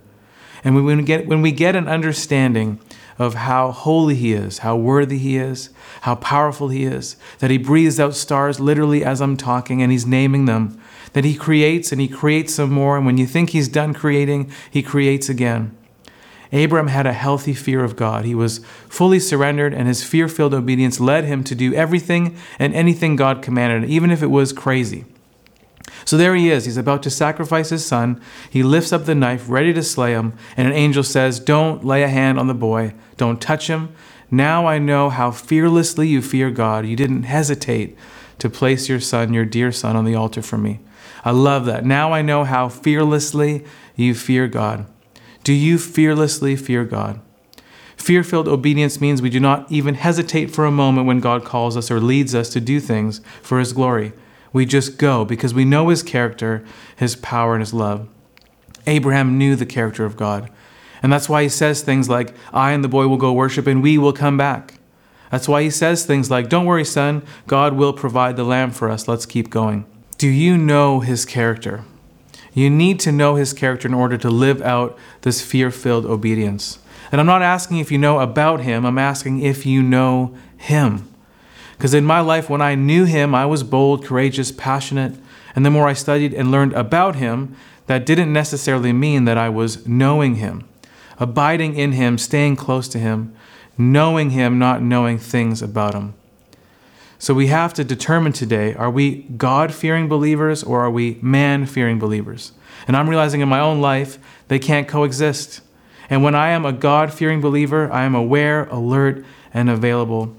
And 0.65 0.75
when 0.75 0.85
we 0.85 1.03
get, 1.03 1.27
when 1.27 1.43
we 1.43 1.53
get 1.53 1.75
an 1.77 1.89
understanding 1.89 2.79
of 3.19 3.35
how 3.35 3.73
holy 3.73 4.15
He 4.15 4.33
is, 4.33 4.59
how 4.59 4.77
worthy 4.77 5.19
He 5.19 5.37
is, 5.37 5.71
how 6.03 6.15
powerful 6.15 6.69
He 6.69 6.85
is, 6.85 7.17
that 7.41 7.51
He 7.51 7.59
breathes 7.59 8.01
out 8.01 8.15
stars 8.15 8.61
literally 8.61 9.05
as 9.05 9.21
I'm 9.21 9.37
talking 9.37 9.83
and 9.83 9.91
He's 9.93 10.07
naming 10.07 10.47
them, 10.47 10.81
that 11.13 11.25
He 11.25 11.35
creates 11.35 11.93
and 11.93 12.01
He 12.01 12.09
creates 12.09 12.55
some 12.55 12.73
more. 12.73 12.97
And 12.97 13.07
when 13.07 13.19
you 13.19 13.27
think 13.27 13.51
He's 13.51 13.69
done 13.69 13.95
creating, 13.95 14.51
He 14.71 14.83
creates 14.83 15.29
again. 15.29 15.77
Abram 16.53 16.89
had 16.89 17.07
a 17.07 17.15
healthy 17.15 17.55
fear 17.55 17.83
of 17.83 17.97
God. 17.97 18.27
He 18.27 18.35
was 18.35 18.59
fully 18.89 19.19
surrendered, 19.19 19.73
and 19.73 19.89
his 19.89 20.05
fear 20.05 20.29
filled 20.29 20.53
obedience 20.53 21.01
led 21.01 21.25
him 21.25 21.43
to 21.45 21.55
do 21.55 21.73
everything 21.73 22.37
and 22.59 22.75
anything 22.75 23.17
God 23.17 23.41
commanded, 23.41 23.89
even 23.89 24.11
if 24.11 24.23
it 24.23 24.27
was 24.27 24.53
crazy. 24.53 25.07
So 26.05 26.17
there 26.17 26.35
he 26.35 26.51
is. 26.51 26.67
He's 26.67 26.77
about 26.77 27.03
to 27.05 27.11
sacrifice 27.11 27.71
his 27.71 27.87
son. 27.87 28.21
He 28.51 28.63
lifts 28.63 28.93
up 28.93 29.07
the 29.07 29.15
knife, 29.15 29.49
ready 29.49 29.73
to 29.73 29.83
slay 29.83 30.13
him, 30.13 30.35
and 30.57 30.69
an 30.69 30.75
angel 30.75 31.03
says, 31.03 31.41
Don't 31.41 31.85
lay 31.85 32.03
a 32.03 32.09
hand 32.09 32.39
on 32.39 32.49
the 32.49 32.55
boy, 32.55 32.95
don't 33.17 33.41
touch 33.41 33.69
him. 33.69 33.95
Now 34.31 34.67
I 34.67 34.79
know 34.79 35.11
how 35.11 35.31
fearlessly 35.31 36.09
you 36.09 36.23
fear 36.23 36.51
God. 36.51 36.87
You 36.87 36.97
didn't 36.97 37.25
hesitate 37.25 37.97
to 38.39 38.51
place 38.51 38.89
your 38.89 39.01
son, 39.01 39.33
your 39.33 39.45
dear 39.45 39.73
son, 39.73 39.95
on 39.95 40.05
the 40.05 40.15
altar 40.15 40.43
for 40.43 40.59
me. 40.59 40.81
I 41.25 41.31
love 41.31 41.67
that. 41.67 41.85
Now 41.85 42.13
I 42.13 42.23
know 42.23 42.45
how 42.45 42.69
fearlessly 42.69 43.65
you 43.95 44.15
fear 44.15 44.49
God. 44.49 44.87
Do 45.45 45.53
you 45.53 45.79
fearlessly 45.79 46.57
fear 46.57 46.85
God? 46.85 47.21
Fear 47.97 48.25
filled 48.25 48.49
obedience 48.49 49.01
means 49.01 49.23
we 49.23 49.31
do 49.31 49.39
not 49.39 49.71
even 49.71 49.95
hesitate 49.95 50.51
for 50.51 50.65
a 50.65 50.73
moment 50.73 51.07
when 51.07 51.21
God 51.21 51.45
calls 51.45 51.77
us 51.77 51.91
or 51.91 52.01
leads 52.01 52.35
us 52.35 52.49
to 52.51 52.61
do 52.61 52.81
things 52.81 53.21
for 53.43 53.59
His 53.61 53.73
glory. 53.73 54.13
We 54.53 54.67
just 54.67 54.99
go 54.99 55.25
because 55.25 55.55
we 55.55 55.65
know 55.65 55.89
His 55.89 56.03
character, 56.03 56.65
His 56.97 57.15
power, 57.17 57.55
and 57.55 57.63
His 57.63 57.73
love. 57.73 58.09
Abraham 58.87 59.39
knew 59.39 59.55
the 59.55 59.67
character 59.67 60.05
of 60.05 60.17
God. 60.17 60.51
And 61.03 61.13
that's 61.13 61.29
why 61.29 61.43
he 61.43 61.49
says 61.49 61.83
things 61.83 62.09
like, 62.09 62.35
I 62.53 62.73
and 62.73 62.83
the 62.83 62.89
boy 62.89 63.09
will 63.09 63.17
go 63.17 63.33
worship 63.33 63.67
and 63.67 63.83
we 63.83 63.99
will 63.99 64.13
come 64.13 64.37
back. 64.37 64.79
That's 65.31 65.49
why 65.49 65.63
he 65.63 65.71
says 65.71 66.05
things 66.05 66.31
like, 66.31 66.49
Don't 66.49 66.67
worry, 66.67 66.85
son, 66.85 67.23
God 67.47 67.75
will 67.75 67.93
provide 67.93 68.37
the 68.37 68.45
lamb 68.45 68.71
for 68.71 68.89
us. 68.89 69.09
Let's 69.09 69.27
keep 69.27 69.51
going. 69.51 69.87
Do 70.23 70.29
you 70.29 70.57
know 70.57 71.01
his 71.01 71.25
character? 71.25 71.83
You 72.55 72.71
need 72.71 73.01
to 73.01 73.11
know 73.11 73.35
his 73.35 73.53
character 73.53 73.89
in 73.89 73.93
order 73.93 74.17
to 74.19 74.31
live 74.31 74.63
out 74.63 74.97
this 75.23 75.43
fear 75.43 75.73
filled 75.73 76.07
obedience. 76.07 76.79
And 77.11 77.21
I'm 77.21 77.27
not 77.27 77.43
asking 77.43 77.79
if 77.79 77.91
you 77.91 77.99
know 77.99 78.21
about 78.21 78.61
him, 78.61 78.87
I'm 78.87 78.99
asking 78.99 79.41
if 79.41 79.67
you 79.67 79.83
know 79.83 80.33
him. 80.57 81.13
Because 81.73 81.93
in 81.93 82.05
my 82.05 82.21
life, 82.21 82.49
when 82.49 82.63
I 82.63 82.77
knew 82.77 83.05
him, 83.05 83.35
I 83.35 83.47
was 83.47 83.65
bold, 83.65 84.05
courageous, 84.05 84.53
passionate. 84.53 85.17
And 85.57 85.67
the 85.67 85.71
more 85.71 85.89
I 85.89 85.93
studied 85.93 86.35
and 86.35 86.53
learned 86.53 86.75
about 86.75 87.17
him, 87.17 87.57
that 87.89 88.07
didn't 88.07 88.33
necessarily 88.33 88.93
mean 88.93 89.25
that 89.25 89.37
I 89.37 89.49
was 89.49 89.89
knowing 89.89 90.37
him. 90.37 90.69
Abiding 91.19 91.75
in 91.75 91.91
him, 91.91 92.17
staying 92.17 92.55
close 92.55 92.87
to 92.91 93.01
him, 93.01 93.35
knowing 93.77 94.31
him, 94.31 94.57
not 94.57 94.83
knowing 94.83 95.19
things 95.19 95.63
about 95.63 95.95
him. 95.95 96.15
So 97.23 97.35
we 97.35 97.47
have 97.47 97.73
to 97.75 97.85
determine 97.85 98.33
today 98.33 98.75
are 98.75 98.91
we 98.91 99.19
God 99.37 99.73
fearing 99.73 100.09
believers 100.09 100.65
or 100.65 100.81
are 100.81 100.91
we 100.91 101.21
man 101.23 101.67
fearing 101.67 102.01
believers? 102.01 102.51
And 102.89 102.97
I'm 102.97 103.09
realizing 103.09 103.41
in 103.41 103.49
my 103.49 103.61
own 103.61 103.81
life 103.81 104.19
they 104.49 104.59
can't 104.59 104.89
coexist. 104.89 105.61
And 106.11 106.25
when 106.25 106.35
I 106.35 106.49
am 106.49 106.65
a 106.65 106.73
God 106.73 107.13
fearing 107.13 107.41
believer, 107.41 107.89
I 107.93 108.03
am 108.03 108.17
aware, 108.17 108.65
alert, 108.71 109.25
and 109.55 109.71
available. 109.71 110.35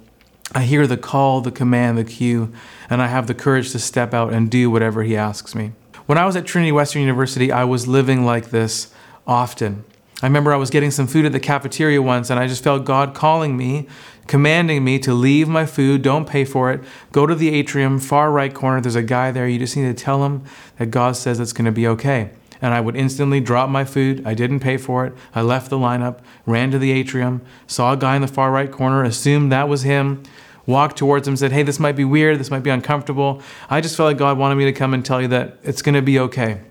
I 0.54 0.64
hear 0.64 0.86
the 0.86 0.98
call, 0.98 1.40
the 1.40 1.52
command, 1.52 1.98
the 1.98 2.04
cue, 2.04 2.52
and 2.90 3.02
I 3.02 3.08
have 3.08 3.28
the 3.28 3.34
courage 3.34 3.72
to 3.72 3.80
step 3.80 4.14
out 4.14 4.34
and 4.34 4.52
do 4.52 4.70
whatever 4.70 5.04
He 5.04 5.16
asks 5.16 5.56
me. 5.56 5.72
When 6.06 6.18
I 6.18 6.26
was 6.26 6.36
at 6.36 6.46
Trinity 6.46 6.74
Western 6.74 7.02
University, 7.02 7.50
I 7.50 7.64
was 7.64 7.88
living 7.88 8.26
like 8.26 8.50
this 8.50 8.94
often. 9.26 9.86
I 10.22 10.26
remember 10.26 10.54
I 10.54 10.58
was 10.58 10.70
getting 10.70 10.92
some 10.92 11.08
food 11.08 11.26
at 11.26 11.32
the 11.32 11.40
cafeteria 11.40 12.02
once, 12.02 12.30
and 12.30 12.40
I 12.40 12.48
just 12.48 12.64
felt 12.64 12.86
God 12.86 13.14
calling 13.14 13.56
me, 13.56 13.88
commanding 14.28 14.84
me 14.84 15.00
to 15.00 15.14
leave 15.14 15.48
my 15.48 15.66
food, 15.66 16.02
don't 16.02 16.28
pay 16.28 16.46
for 16.46 16.72
it, 16.72 16.82
go 17.12 17.26
to 17.26 17.36
the 17.36 17.50
atrium, 17.50 18.00
far 18.00 18.32
right 18.32 18.54
corner. 18.54 18.82
There's 18.82 18.96
a 18.96 19.04
guy 19.04 19.32
there. 19.32 19.48
You 19.48 19.60
just 19.60 19.76
need 19.76 19.96
to 19.96 20.04
tell 20.04 20.26
him 20.26 20.44
that 20.78 20.88
God 20.88 21.16
says 21.16 21.40
it's 21.40 21.54
going 21.54 21.66
to 21.66 21.72
be 21.72 21.88
okay. 21.88 22.32
And 22.62 22.74
I 22.74 22.80
would 22.80 22.96
instantly 22.96 23.42
drop 23.42 23.70
my 23.70 23.84
food. 23.84 24.26
I 24.26 24.34
didn't 24.34 24.62
pay 24.62 24.78
for 24.78 25.06
it. 25.06 25.14
I 25.36 25.42
left 25.42 25.70
the 25.70 25.78
lineup, 25.78 26.20
ran 26.46 26.72
to 26.72 26.80
the 26.80 26.92
atrium, 26.92 27.42
saw 27.68 27.92
a 27.92 27.98
guy 27.98 28.16
in 28.16 28.22
the 28.22 28.28
far 28.28 28.52
right 28.52 28.72
corner, 28.72 29.04
assumed 29.04 29.52
that 29.52 29.68
was 29.68 29.84
him, 29.84 30.24
walked 30.66 30.98
towards 30.98 31.28
him, 31.28 31.36
said, 31.36 31.52
Hey, 31.52 31.64
this 31.64 31.78
might 31.78 31.98
be 31.98 32.06
weird. 32.06 32.40
This 32.40 32.50
might 32.50 32.64
be 32.64 32.70
uncomfortable. 32.70 33.42
I 33.70 33.82
just 33.82 33.98
felt 33.98 34.08
like 34.08 34.18
God 34.18 34.38
wanted 34.38 34.56
me 34.56 34.64
to 34.64 34.72
come 34.72 34.94
and 34.94 35.04
tell 35.04 35.22
you 35.22 35.28
that 35.28 35.58
it's 35.64 35.82
going 35.82 35.96
to 35.96 36.02
be 36.02 36.18
okay. 36.20 36.62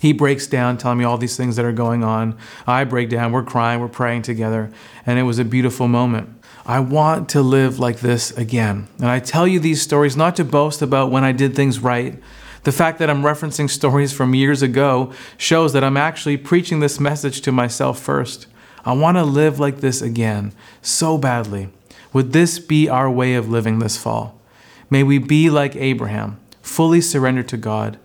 He 0.00 0.14
breaks 0.14 0.46
down, 0.46 0.78
telling 0.78 0.96
me 0.96 1.04
all 1.04 1.18
these 1.18 1.36
things 1.36 1.56
that 1.56 1.66
are 1.66 1.72
going 1.72 2.02
on. 2.02 2.38
I 2.66 2.84
break 2.84 3.10
down. 3.10 3.32
We're 3.32 3.42
crying. 3.42 3.80
We're 3.80 3.88
praying 3.88 4.22
together. 4.22 4.70
And 5.04 5.18
it 5.18 5.24
was 5.24 5.38
a 5.38 5.44
beautiful 5.44 5.88
moment. 5.88 6.39
I 6.66 6.80
want 6.80 7.28
to 7.30 7.42
live 7.42 7.78
like 7.78 8.00
this 8.00 8.30
again. 8.32 8.88
And 8.98 9.08
I 9.08 9.18
tell 9.18 9.46
you 9.46 9.58
these 9.58 9.82
stories 9.82 10.16
not 10.16 10.36
to 10.36 10.44
boast 10.44 10.82
about 10.82 11.10
when 11.10 11.24
I 11.24 11.32
did 11.32 11.54
things 11.54 11.78
right. 11.78 12.20
The 12.64 12.72
fact 12.72 12.98
that 12.98 13.10
I'm 13.10 13.22
referencing 13.22 13.68
stories 13.70 14.12
from 14.12 14.34
years 14.34 14.62
ago 14.62 15.12
shows 15.36 15.72
that 15.72 15.84
I'm 15.84 15.96
actually 15.96 16.36
preaching 16.36 16.80
this 16.80 17.00
message 17.00 17.40
to 17.42 17.52
myself 17.52 17.98
first. 17.98 18.46
I 18.84 18.92
want 18.92 19.16
to 19.16 19.24
live 19.24 19.58
like 19.58 19.78
this 19.78 20.00
again 20.00 20.52
so 20.82 21.18
badly. 21.18 21.68
Would 22.12 22.32
this 22.32 22.58
be 22.58 22.88
our 22.88 23.10
way 23.10 23.34
of 23.34 23.48
living 23.48 23.78
this 23.78 23.96
fall? 23.96 24.40
May 24.88 25.02
we 25.02 25.18
be 25.18 25.50
like 25.50 25.76
Abraham, 25.76 26.40
fully 26.62 27.00
surrendered 27.00 27.48
to 27.48 27.56
God 27.56 27.98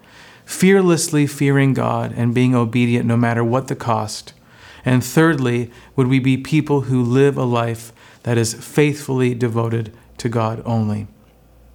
fearlessly 0.45 1.25
fearing 1.25 1.73
God 1.73 2.13
and 2.15 2.33
being 2.33 2.55
obedient 2.55 3.05
no 3.05 3.17
matter 3.17 3.43
what 3.43 3.67
the 3.67 3.75
cost. 3.75 4.33
And 4.85 5.03
thirdly, 5.03 5.71
would 5.95 6.07
we 6.07 6.19
be 6.19 6.37
people 6.37 6.81
who 6.81 7.01
live 7.01 7.37
a 7.37 7.43
life 7.43 7.91
that 8.25 8.39
is 8.39 8.55
faithfully 8.55 9.35
devoted 9.35 9.95
to 10.17 10.29
God 10.29 10.61
only? 10.65 11.07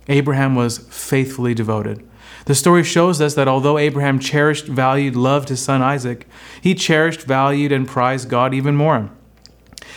Abraham 0.08 0.56
was 0.56 0.78
faithfully 0.78 1.54
devoted. 1.54 2.04
The 2.46 2.56
story 2.56 2.82
shows 2.82 3.20
us 3.20 3.34
that 3.34 3.46
although 3.46 3.78
Abraham 3.78 4.18
cherished, 4.18 4.66
valued, 4.66 5.14
loved 5.14 5.48
his 5.48 5.62
son 5.62 5.80
Isaac, 5.80 6.26
he 6.60 6.74
cherished, 6.74 7.22
valued, 7.22 7.70
and 7.70 7.86
prized 7.86 8.28
God 8.28 8.52
even 8.52 8.74
more. 8.74 9.10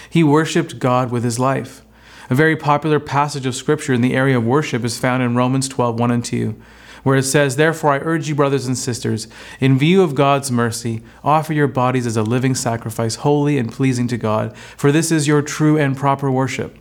He 0.08 0.24
worshiped 0.24 0.78
God 0.78 1.10
with 1.10 1.24
his 1.24 1.39
life. 1.39 1.82
A 2.30 2.36
very 2.36 2.56
popular 2.56 3.00
passage 3.00 3.48
of 3.48 3.56
scripture 3.56 3.94
in 3.94 4.02
the 4.02 4.13
area 4.13 4.38
of 4.38 4.46
worship 4.46 4.84
is 4.84 5.00
found 5.00 5.24
in 5.24 5.36
Romans 5.36 5.68
12 5.68 6.00
1 6.00 6.12
and 6.12 6.24
2 6.24 6.56
where 7.04 7.18
it 7.18 7.24
says, 7.24 7.56
Therefore 7.56 7.92
I 7.92 8.00
urge 8.00 8.28
you, 8.28 8.36
brothers 8.36 8.66
and 8.66 8.78
sisters, 8.78 9.28
in 9.60 9.78
view 9.78 10.02
of 10.02 10.16
God's 10.16 10.52
mercy, 10.52 11.02
offer 11.24 11.54
your 11.54 11.68
bodies 11.68 12.08
as 12.08 12.18
a 12.18 12.24
living 12.24 12.56
sacrifice, 12.56 13.16
holy 13.16 13.58
and 13.58 13.72
pleasing 13.72 14.08
to 14.08 14.18
God, 14.18 14.56
for 14.78 14.92
this 14.92 15.12
is 15.12 15.28
your 15.28 15.42
true 15.42 15.78
and 15.78 15.96
proper 15.96 16.32
worship. 16.32 16.78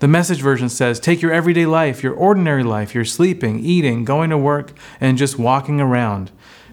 The 0.00 0.08
message 0.08 0.40
version 0.40 0.70
says, 0.70 0.98
Take 0.98 1.20
your 1.20 1.32
everyday 1.32 1.66
life, 1.66 2.02
your 2.02 2.14
ordinary 2.14 2.64
life, 2.64 2.94
your 2.94 3.04
sleeping, 3.04 3.60
eating, 3.60 4.04
going 4.04 4.30
to 4.30 4.38
work, 4.38 4.72
and 4.98 5.18
just 5.18 5.38
walking 5.38 5.80
around. 5.80 6.30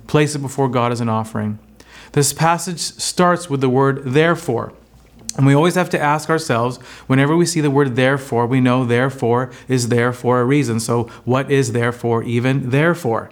Place 0.08 0.34
it 0.34 0.40
before 0.40 0.70
God 0.70 0.94
as 0.94 1.02
an 1.02 1.10
offering. 1.10 1.60
This 2.14 2.32
passage 2.32 2.80
starts 2.80 3.50
with 3.50 3.60
the 3.60 3.70
word 3.70 4.02
therefore. 4.06 4.74
And 5.38 5.46
we 5.46 5.54
always 5.54 5.76
have 5.76 5.90
to 5.92 6.02
ask 6.02 6.30
ourselves 6.30 6.78
whenever 7.06 7.38
we 7.38 7.46
see 7.46 7.62
the 7.62 7.72
word 7.72 7.96
therefore, 7.96 8.48
we 8.48 8.60
know 8.60 8.84
therefore 8.84 9.52
is 9.68 9.90
there 9.90 10.12
for 10.12 10.42
a 10.42 10.46
reason. 10.46 10.80
So, 10.80 11.04
what 11.26 11.52
is 11.52 11.72
therefore 11.72 12.24
even 12.24 12.72
therefore? 12.72 13.30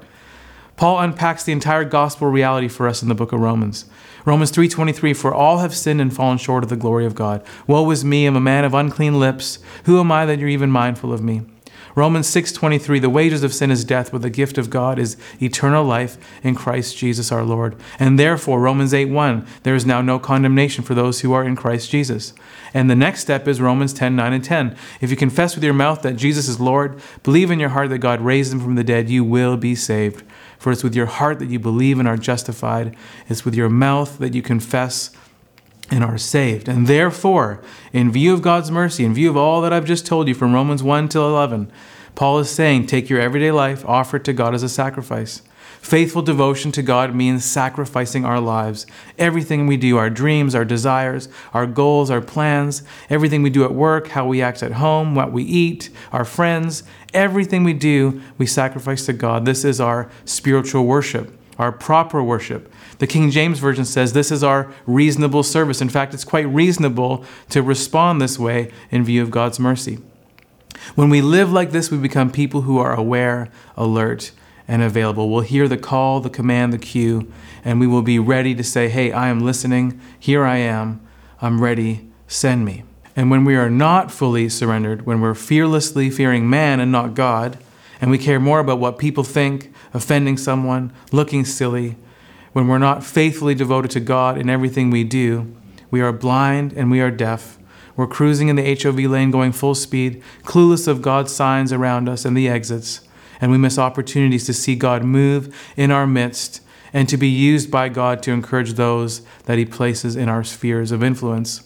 Paul 0.78 1.00
unpacks 1.00 1.44
the 1.44 1.54
entire 1.54 1.86
gospel 1.86 2.30
reality 2.30 2.68
for 2.68 2.88
us 2.88 3.02
in 3.02 3.10
the 3.10 3.16
book 3.16 3.32
of 3.32 3.40
Romans. 3.40 3.86
Romans 4.26 4.52
3:23 4.52 5.14
For 5.14 5.34
all 5.34 5.60
have 5.60 5.74
sinned 5.74 6.02
and 6.02 6.14
fallen 6.14 6.38
short 6.38 6.64
of 6.64 6.70
the 6.70 6.76
glory 6.76 7.06
of 7.06 7.16
God. 7.16 7.44
Woe 7.66 7.90
is 7.92 8.06
me, 8.06 8.26
I'm 8.26 8.36
a 8.36 8.42
man 8.42 8.66
of 8.66 8.74
unclean 8.74 9.20
lips. 9.20 9.60
Who 9.86 10.00
am 10.00 10.12
I 10.12 10.26
that 10.26 10.40
you're 10.40 10.50
even 10.50 10.70
mindful 10.70 11.12
of 11.12 11.24
me? 11.24 11.42
Romans 11.96 12.28
6:23 12.28 13.00
The 13.00 13.10
wages 13.10 13.42
of 13.42 13.54
sin 13.54 13.72
is 13.72 13.86
death, 13.86 14.12
but 14.12 14.22
the 14.22 14.30
gift 14.30 14.58
of 14.58 14.70
God 14.70 15.00
is 15.00 15.16
eternal 15.42 15.86
life 15.86 16.18
in 16.44 16.54
Christ 16.54 16.98
Jesus 16.98 17.32
our 17.32 17.44
Lord. 17.44 17.76
And 17.98 18.20
therefore 18.20 18.60
Romans 18.60 18.94
8:1 18.94 19.46
There 19.64 19.76
is 19.76 19.86
now 19.86 20.02
no 20.02 20.20
condemnation 20.20 20.84
for 20.84 20.94
those 20.94 21.22
who 21.22 21.32
are 21.32 21.46
in 21.46 21.56
Christ 21.56 21.90
Jesus. 21.90 22.34
And 22.74 22.90
the 22.90 22.96
next 22.96 23.22
step 23.22 23.48
is 23.48 23.62
Romans 23.62 23.94
10:9 23.94 24.34
and 24.34 24.44
10. 24.44 24.76
If 25.00 25.10
you 25.10 25.16
confess 25.16 25.56
with 25.56 25.64
your 25.64 25.74
mouth 25.74 26.02
that 26.02 26.18
Jesus 26.18 26.50
is 26.50 26.60
Lord, 26.60 27.00
believe 27.24 27.50
in 27.50 27.62
your 27.62 27.70
heart 27.70 27.90
that 27.92 28.00
God 28.00 28.20
raised 28.20 28.52
him 28.52 28.60
from 28.60 28.76
the 28.76 28.84
dead, 28.84 29.10
you 29.10 29.24
will 29.24 29.56
be 29.56 29.74
saved. 29.74 30.24
For 30.60 30.74
it's 30.74 30.84
with 30.84 30.96
your 30.96 31.06
heart 31.06 31.40
that 31.40 31.50
you 31.50 31.60
believe 31.60 31.98
and 32.00 32.08
are 32.08 32.18
justified. 32.18 32.96
It's 33.30 33.46
with 33.46 33.56
your 33.56 33.70
mouth 33.70 34.18
that 34.18 34.34
you 34.34 34.42
confess 34.42 35.12
and 35.92 36.04
are 36.04 36.18
saved. 36.18 36.68
And 36.68 36.88
therefore, 36.88 37.62
in 37.94 38.12
view 38.12 38.34
of 38.34 38.42
God's 38.42 38.72
mercy, 38.72 39.06
in 39.06 39.14
view 39.14 39.30
of 39.30 39.38
all 39.38 39.62
that 39.62 39.74
I've 39.74 39.86
just 39.86 40.06
told 40.06 40.28
you 40.28 40.34
from 40.34 40.54
Romans 40.54 40.82
1 40.82 41.10
till 41.10 41.28
11, 41.28 41.72
Paul 42.16 42.40
is 42.40 42.50
saying, 42.50 42.88
take 42.88 43.10
your 43.10 43.20
everyday 43.20 43.52
life, 43.52 43.86
offer 43.86 44.18
it 44.18 44.24
to 44.26 44.34
God 44.34 44.56
as 44.56 44.64
a 44.64 44.70
sacrifice. 44.70 45.42
Faithful 45.82 46.24
devotion 46.24 46.72
to 46.72 46.82
God 46.82 47.14
means 47.14 47.46
sacrificing 47.46 48.26
our 48.26 48.40
lives. 48.40 48.88
Everything 49.20 49.68
we 49.68 49.78
do, 49.78 49.98
our 49.98 50.10
dreams, 50.10 50.56
our 50.56 50.66
desires, 50.66 51.30
our 51.54 51.68
goals, 51.68 52.10
our 52.10 52.22
plans, 52.22 52.82
everything 53.08 53.44
we 53.44 53.52
do 53.52 53.64
at 53.64 53.74
work, 53.74 54.08
how 54.08 54.26
we 54.26 54.42
act 54.42 54.64
at 54.64 54.72
home, 54.72 55.14
what 55.14 55.32
we 55.32 55.44
eat, 55.44 55.92
our 56.12 56.26
friends, 56.26 56.82
everything 57.14 57.64
we 57.64 57.74
do, 57.74 58.20
we 58.40 58.48
sacrifice 58.48 59.06
to 59.06 59.14
God. 59.14 59.46
This 59.46 59.64
is 59.64 59.80
our 59.80 60.10
spiritual 60.24 60.86
worship, 60.86 61.38
our 61.60 61.72
proper 61.72 62.24
worship. 62.24 62.74
The 63.00 63.08
King 63.08 63.30
James 63.30 63.60
Version 63.60 63.86
says 63.86 64.14
this 64.14 64.32
is 64.32 64.44
our 64.44 64.72
reasonable 64.86 65.44
service. 65.44 65.82
In 65.82 65.90
fact, 65.90 66.14
it's 66.14 66.24
quite 66.24 66.48
reasonable 66.48 67.26
to 67.50 67.62
respond 67.62 68.22
this 68.22 68.40
way 68.40 68.72
in 68.92 69.04
view 69.04 69.22
of 69.22 69.32
God's 69.32 69.60
mercy. 69.60 70.00
When 70.96 71.10
we 71.10 71.22
live 71.22 71.52
like 71.52 71.72
this, 71.72 71.90
we 71.90 71.98
become 71.98 72.32
people 72.32 72.62
who 72.62 72.78
are 72.78 72.94
aware, 72.94 73.50
alert, 73.76 74.32
and 74.68 74.82
available. 74.82 75.30
We'll 75.30 75.42
hear 75.42 75.68
the 75.68 75.78
call, 75.78 76.20
the 76.20 76.30
command, 76.30 76.74
the 76.74 76.78
cue, 76.78 77.32
and 77.64 77.80
we 77.80 77.88
will 77.88 78.02
be 78.02 78.20
ready 78.20 78.56
to 78.56 78.64
say, 78.64 78.90
Hey, 78.90 79.12
I 79.12 79.30
am 79.30 79.40
listening. 79.40 80.00
Here 80.20 80.46
I 80.46 80.58
am. 80.58 81.06
I'm 81.42 81.62
ready. 81.62 82.10
Send 82.28 82.66
me. 82.66 82.84
And 83.16 83.32
when 83.32 83.46
we 83.46 83.56
are 83.56 83.70
not 83.70 84.12
fully 84.12 84.50
surrendered, 84.50 85.06
when 85.06 85.22
we're 85.22 85.36
fearlessly 85.36 86.10
fearing 86.10 86.50
man 86.50 86.80
and 86.80 86.92
not 86.92 87.14
God, 87.14 87.58
and 88.02 88.12
we 88.12 88.18
care 88.18 88.40
more 88.40 88.60
about 88.60 88.80
what 88.80 89.00
people 89.00 89.24
think, 89.24 89.74
offending 89.94 90.38
someone, 90.38 90.92
looking 91.12 91.46
silly, 91.46 91.96
when 92.56 92.70
we're 92.70 92.78
not 92.78 93.04
faithfully 93.04 93.54
devoted 93.54 93.92
to 93.92 94.00
God 94.00 94.38
in 94.38 94.50
everything 94.50 94.90
we 94.90 95.04
do, 95.04 95.54
we 95.92 96.00
are 96.00 96.14
blind 96.14 96.72
and 96.72 96.90
we 96.90 97.02
are 97.02 97.12
deaf. 97.12 97.58
We're 97.98 98.08
cruising 98.08 98.48
in 98.48 98.56
the 98.56 98.82
HOV 98.82 98.98
lane 99.12 99.30
going 99.30 99.52
full 99.52 99.76
speed, 99.76 100.24
clueless 100.44 100.88
of 100.88 101.02
God's 101.02 101.36
signs 101.36 101.74
around 101.74 102.08
us 102.08 102.24
and 102.24 102.36
the 102.36 102.48
exits, 102.48 103.02
and 103.42 103.52
we 103.52 103.58
miss 103.58 103.78
opportunities 103.78 104.46
to 104.46 104.54
see 104.54 104.78
God 104.78 105.04
move 105.04 105.54
in 105.76 105.92
our 105.92 106.08
midst 106.08 106.62
and 106.94 107.10
to 107.10 107.18
be 107.18 107.28
used 107.28 107.70
by 107.70 107.90
God 107.90 108.24
to 108.24 108.32
encourage 108.32 108.76
those 108.76 109.20
that 109.48 109.58
He 109.58 109.66
places 109.66 110.16
in 110.16 110.30
our 110.30 110.46
spheres 110.46 110.94
of 110.94 111.04
influence. 111.04 111.62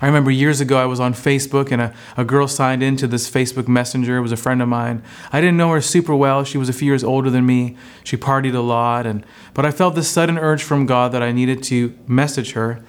I 0.00 0.06
remember 0.06 0.30
years 0.30 0.60
ago 0.60 0.78
I 0.78 0.86
was 0.86 1.00
on 1.00 1.14
Facebook 1.14 1.72
and 1.72 1.80
a, 1.80 1.94
a 2.16 2.24
girl 2.24 2.48
signed 2.48 2.82
into 2.82 3.06
this 3.06 3.30
Facebook 3.30 3.68
Messenger. 3.68 4.18
It 4.18 4.22
was 4.22 4.32
a 4.32 4.36
friend 4.36 4.62
of 4.62 4.68
mine. 4.68 5.02
I 5.32 5.40
didn't 5.40 5.56
know 5.56 5.72
her 5.72 5.80
super 5.80 6.14
well. 6.14 6.44
She 6.44 6.58
was 6.58 6.68
a 6.68 6.72
few 6.72 6.86
years 6.86 7.04
older 7.04 7.30
than 7.30 7.46
me. 7.46 7.76
She 8.04 8.16
partied 8.16 8.54
a 8.54 8.60
lot 8.60 9.06
and 9.06 9.24
but 9.54 9.66
I 9.66 9.70
felt 9.70 9.94
this 9.94 10.08
sudden 10.08 10.38
urge 10.38 10.62
from 10.62 10.86
God 10.86 11.12
that 11.12 11.22
I 11.22 11.32
needed 11.32 11.62
to 11.64 11.98
message 12.06 12.52
her 12.52 12.82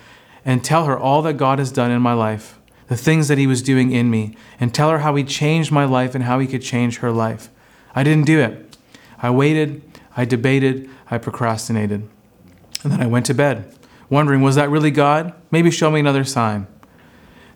and 0.46 0.64
tell 0.64 0.86
her 0.86 0.98
all 0.98 1.22
that 1.24 1.34
God 1.34 1.60
has 1.60 1.72
done 1.72 1.92
in 1.92 2.02
my 2.02 2.14
life, 2.14 2.60
the 2.88 2.98
things 2.98 3.28
that 3.28 3.38
he 3.38 3.48
was 3.48 3.62
doing 3.62 3.92
in 3.92 4.10
me, 4.10 4.36
and 4.60 4.74
tell 4.74 4.90
her 4.90 5.00
how 5.00 5.16
he 5.16 5.24
changed 5.24 5.72
my 5.72 5.86
life 5.86 6.16
and 6.16 6.24
how 6.24 6.40
he 6.40 6.48
could 6.48 6.62
change 6.62 6.98
her 6.98 7.12
life. 7.12 7.50
I 7.96 8.04
didn't 8.04 8.26
do 8.26 8.40
it. 8.40 8.78
I 9.22 9.30
waited, 9.30 9.82
I 10.16 10.26
debated, 10.26 10.90
I 11.10 11.18
procrastinated. 11.18 12.08
And 12.84 12.94
then 12.94 13.02
I 13.02 13.08
went 13.08 13.26
to 13.26 13.34
bed, 13.34 13.76
wondering, 14.10 14.42
was 14.42 14.56
that 14.56 14.70
really 14.70 14.92
God? 14.92 15.34
Maybe 15.52 15.72
show 15.72 15.92
me 15.92 16.00
another 16.00 16.24
sign. 16.24 16.68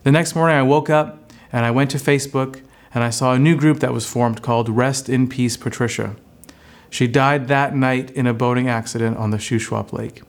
The 0.03 0.11
next 0.11 0.35
morning, 0.35 0.57
I 0.57 0.63
woke 0.63 0.89
up 0.89 1.31
and 1.49 1.65
I 1.65 1.71
went 1.71 1.89
to 1.91 1.97
Facebook 1.97 2.61
and 2.93 3.05
I 3.05 3.09
saw 3.09 3.31
a 3.33 3.39
new 3.39 3.55
group 3.55 3.79
that 3.79 3.93
was 3.93 4.05
formed 4.05 4.41
called 4.41 4.67
Rest 4.67 5.07
in 5.07 5.29
Peace 5.29 5.55
Patricia. 5.55 6.17
She 6.89 7.07
died 7.07 7.47
that 7.47 7.73
night 7.73 8.11
in 8.11 8.27
a 8.27 8.33
boating 8.33 8.67
accident 8.67 9.15
on 9.15 9.31
the 9.31 9.37
Shuswap 9.37 9.93
Lake. 9.93 10.21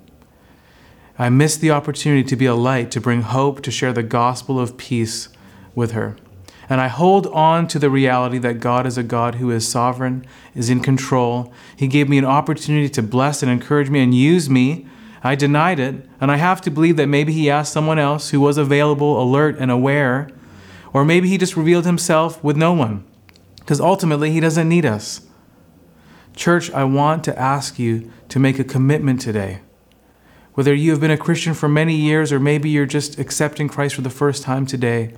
I 1.18 1.28
missed 1.28 1.60
the 1.60 1.72
opportunity 1.72 2.22
to 2.22 2.36
be 2.36 2.46
a 2.46 2.54
light, 2.54 2.92
to 2.92 3.00
bring 3.00 3.22
hope, 3.22 3.62
to 3.62 3.72
share 3.72 3.92
the 3.92 4.04
gospel 4.04 4.60
of 4.60 4.76
peace 4.76 5.28
with 5.74 5.90
her. 5.90 6.16
And 6.68 6.80
I 6.80 6.86
hold 6.86 7.26
on 7.26 7.66
to 7.68 7.80
the 7.80 7.90
reality 7.90 8.38
that 8.38 8.60
God 8.60 8.86
is 8.86 8.96
a 8.96 9.02
God 9.02 9.34
who 9.36 9.50
is 9.50 9.66
sovereign, 9.66 10.24
is 10.54 10.70
in 10.70 10.80
control. 10.80 11.52
He 11.76 11.88
gave 11.88 12.08
me 12.08 12.18
an 12.18 12.24
opportunity 12.24 12.88
to 12.90 13.02
bless 13.02 13.42
and 13.42 13.50
encourage 13.50 13.90
me 13.90 14.00
and 14.00 14.14
use 14.14 14.48
me 14.48 14.86
I 15.26 15.34
denied 15.34 15.80
it, 15.80 16.06
and 16.20 16.30
I 16.30 16.36
have 16.36 16.60
to 16.60 16.70
believe 16.70 16.98
that 16.98 17.06
maybe 17.06 17.32
he 17.32 17.50
asked 17.50 17.72
someone 17.72 17.98
else 17.98 18.28
who 18.28 18.40
was 18.40 18.58
available, 18.58 19.20
alert, 19.20 19.56
and 19.58 19.70
aware, 19.70 20.28
Or 20.92 21.04
maybe 21.04 21.28
he 21.28 21.38
just 21.38 21.56
revealed 21.56 21.86
himself 21.86 22.42
with 22.44 22.56
no 22.56 22.72
one, 22.72 23.04
because 23.56 23.80
ultimately 23.80 24.30
he 24.30 24.38
doesn't 24.38 24.68
need 24.68 24.86
us. 24.86 25.26
Church, 26.36 26.70
I 26.70 26.84
want 26.84 27.24
to 27.24 27.38
ask 27.38 27.80
you 27.80 28.12
to 28.28 28.38
make 28.38 28.60
a 28.60 28.64
commitment 28.64 29.20
today. 29.20 29.60
Whether 30.54 30.72
you 30.72 30.92
have 30.92 31.00
been 31.00 31.10
a 31.10 31.18
Christian 31.18 31.52
for 31.52 31.68
many 31.68 31.96
years 31.96 32.30
or 32.30 32.38
maybe 32.38 32.70
you're 32.70 32.86
just 32.86 33.18
accepting 33.18 33.68
Christ 33.68 33.96
for 33.96 34.02
the 34.02 34.10
first 34.10 34.44
time 34.44 34.66
today, 34.66 35.12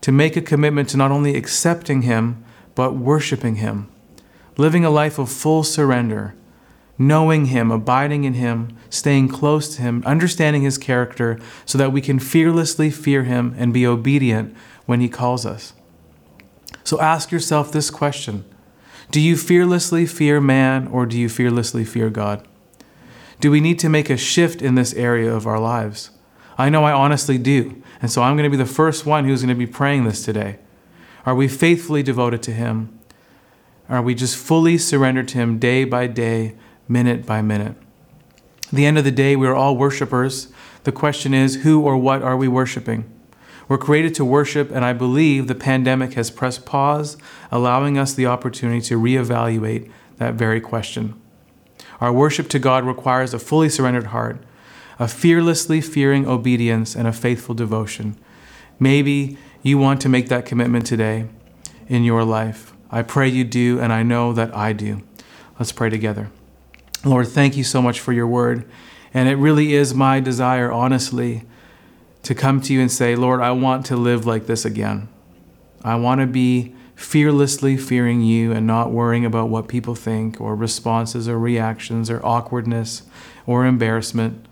to 0.00 0.10
make 0.10 0.36
a 0.36 0.42
commitment 0.42 0.88
to 0.88 0.96
not 0.96 1.12
only 1.12 1.36
accepting 1.36 2.02
Him, 2.02 2.44
but 2.74 2.96
worshiping 2.96 3.56
Him, 3.56 3.88
living 4.56 4.84
a 4.84 4.90
life 4.90 5.20
of 5.20 5.30
full 5.30 5.62
surrender, 5.62 6.34
knowing 7.06 7.46
Him, 7.46 7.70
abiding 7.70 8.24
in 8.24 8.34
Him, 8.34 8.76
staying 8.90 9.28
close 9.28 9.74
to 9.76 9.82
Him, 9.82 10.02
understanding 10.06 10.62
His 10.62 10.78
character, 10.78 11.38
so 11.64 11.78
that 11.78 11.92
we 11.92 12.00
can 12.00 12.18
fearlessly 12.18 12.90
fear 12.90 13.24
Him 13.24 13.54
and 13.58 13.72
be 13.72 13.86
obedient 13.86 14.56
when 14.86 15.00
He 15.00 15.08
calls 15.08 15.46
us. 15.46 15.72
So 16.84 17.00
ask 17.00 17.30
yourself 17.30 17.72
this 17.72 17.90
question 17.90 18.44
Do 19.10 19.20
you 19.20 19.36
fearlessly 19.36 20.06
fear 20.06 20.40
man 20.40 20.88
or 20.88 21.06
do 21.06 21.18
you 21.18 21.28
fearlessly 21.28 21.84
fear 21.84 22.10
God? 22.10 22.46
Do 23.40 23.50
we 23.50 23.60
need 23.60 23.78
to 23.80 23.88
make 23.88 24.08
a 24.08 24.16
shift 24.16 24.62
in 24.62 24.76
this 24.76 24.94
area 24.94 25.34
of 25.34 25.46
our 25.46 25.58
lives? 25.58 26.10
I 26.56 26.68
know 26.68 26.84
I 26.84 26.92
honestly 26.92 27.38
do. 27.38 27.82
And 28.00 28.10
so 28.10 28.22
I'm 28.22 28.36
going 28.36 28.48
to 28.48 28.56
be 28.56 28.62
the 28.62 28.70
first 28.70 29.04
one 29.06 29.24
who's 29.24 29.42
going 29.42 29.54
to 29.54 29.58
be 29.58 29.66
praying 29.66 30.04
this 30.04 30.24
today. 30.24 30.58
Are 31.26 31.34
we 31.34 31.48
faithfully 31.48 32.02
devoted 32.02 32.42
to 32.44 32.52
Him? 32.52 32.98
Are 33.88 34.02
we 34.02 34.14
just 34.14 34.36
fully 34.36 34.78
surrendered 34.78 35.28
to 35.28 35.38
Him 35.38 35.58
day 35.58 35.84
by 35.84 36.06
day, 36.06 36.56
minute 36.88 37.26
by 37.26 37.42
minute? 37.42 37.76
At 38.66 38.72
the 38.72 38.86
end 38.86 38.98
of 38.98 39.04
the 39.04 39.10
day, 39.10 39.36
we 39.36 39.46
are 39.46 39.54
all 39.54 39.76
worshipers. 39.76 40.48
The 40.84 40.92
question 40.92 41.34
is, 41.34 41.62
who 41.62 41.82
or 41.82 41.96
what 41.96 42.22
are 42.22 42.36
we 42.36 42.48
worshiping? 42.48 43.04
We're 43.68 43.78
created 43.78 44.14
to 44.16 44.24
worship, 44.24 44.70
and 44.70 44.84
I 44.84 44.92
believe 44.92 45.46
the 45.46 45.54
pandemic 45.54 46.14
has 46.14 46.30
pressed 46.30 46.66
pause, 46.66 47.16
allowing 47.50 47.96
us 47.96 48.12
the 48.12 48.26
opportunity 48.26 48.80
to 48.82 48.98
reevaluate 48.98 49.90
that 50.16 50.34
very 50.34 50.60
question. 50.60 51.20
Our 52.00 52.12
worship 52.12 52.48
to 52.48 52.58
God 52.58 52.84
requires 52.84 53.32
a 53.32 53.38
fully 53.38 53.68
surrendered 53.68 54.08
heart, 54.08 54.42
a 54.98 55.06
fearlessly 55.06 55.80
fearing 55.80 56.26
obedience, 56.26 56.96
and 56.96 57.06
a 57.06 57.12
faithful 57.12 57.54
devotion. 57.54 58.18
Maybe 58.78 59.38
you 59.62 59.78
want 59.78 60.00
to 60.00 60.08
make 60.08 60.28
that 60.28 60.44
commitment 60.44 60.84
today 60.84 61.26
in 61.86 62.04
your 62.04 62.24
life. 62.24 62.72
I 62.90 63.02
pray 63.02 63.28
you 63.28 63.44
do, 63.44 63.80
and 63.80 63.92
I 63.92 64.02
know 64.02 64.32
that 64.32 64.54
I 64.56 64.72
do. 64.72 65.02
Let's 65.58 65.72
pray 65.72 65.90
together. 65.90 66.30
Lord, 67.04 67.28
thank 67.28 67.56
you 67.56 67.64
so 67.64 67.82
much 67.82 67.98
for 67.98 68.12
your 68.12 68.26
word. 68.26 68.64
And 69.12 69.28
it 69.28 69.34
really 69.34 69.74
is 69.74 69.92
my 69.92 70.20
desire, 70.20 70.70
honestly, 70.70 71.44
to 72.22 72.34
come 72.34 72.60
to 72.62 72.72
you 72.72 72.80
and 72.80 72.90
say, 72.90 73.16
Lord, 73.16 73.40
I 73.40 73.50
want 73.50 73.84
to 73.86 73.96
live 73.96 74.24
like 74.24 74.46
this 74.46 74.64
again. 74.64 75.08
I 75.84 75.96
want 75.96 76.20
to 76.20 76.26
be 76.26 76.74
fearlessly 76.94 77.76
fearing 77.76 78.20
you 78.20 78.52
and 78.52 78.66
not 78.66 78.92
worrying 78.92 79.24
about 79.24 79.48
what 79.48 79.66
people 79.66 79.96
think 79.96 80.40
or 80.40 80.54
responses 80.54 81.28
or 81.28 81.38
reactions 81.38 82.08
or 82.08 82.24
awkwardness 82.24 83.02
or 83.46 83.66
embarrassment. 83.66 84.46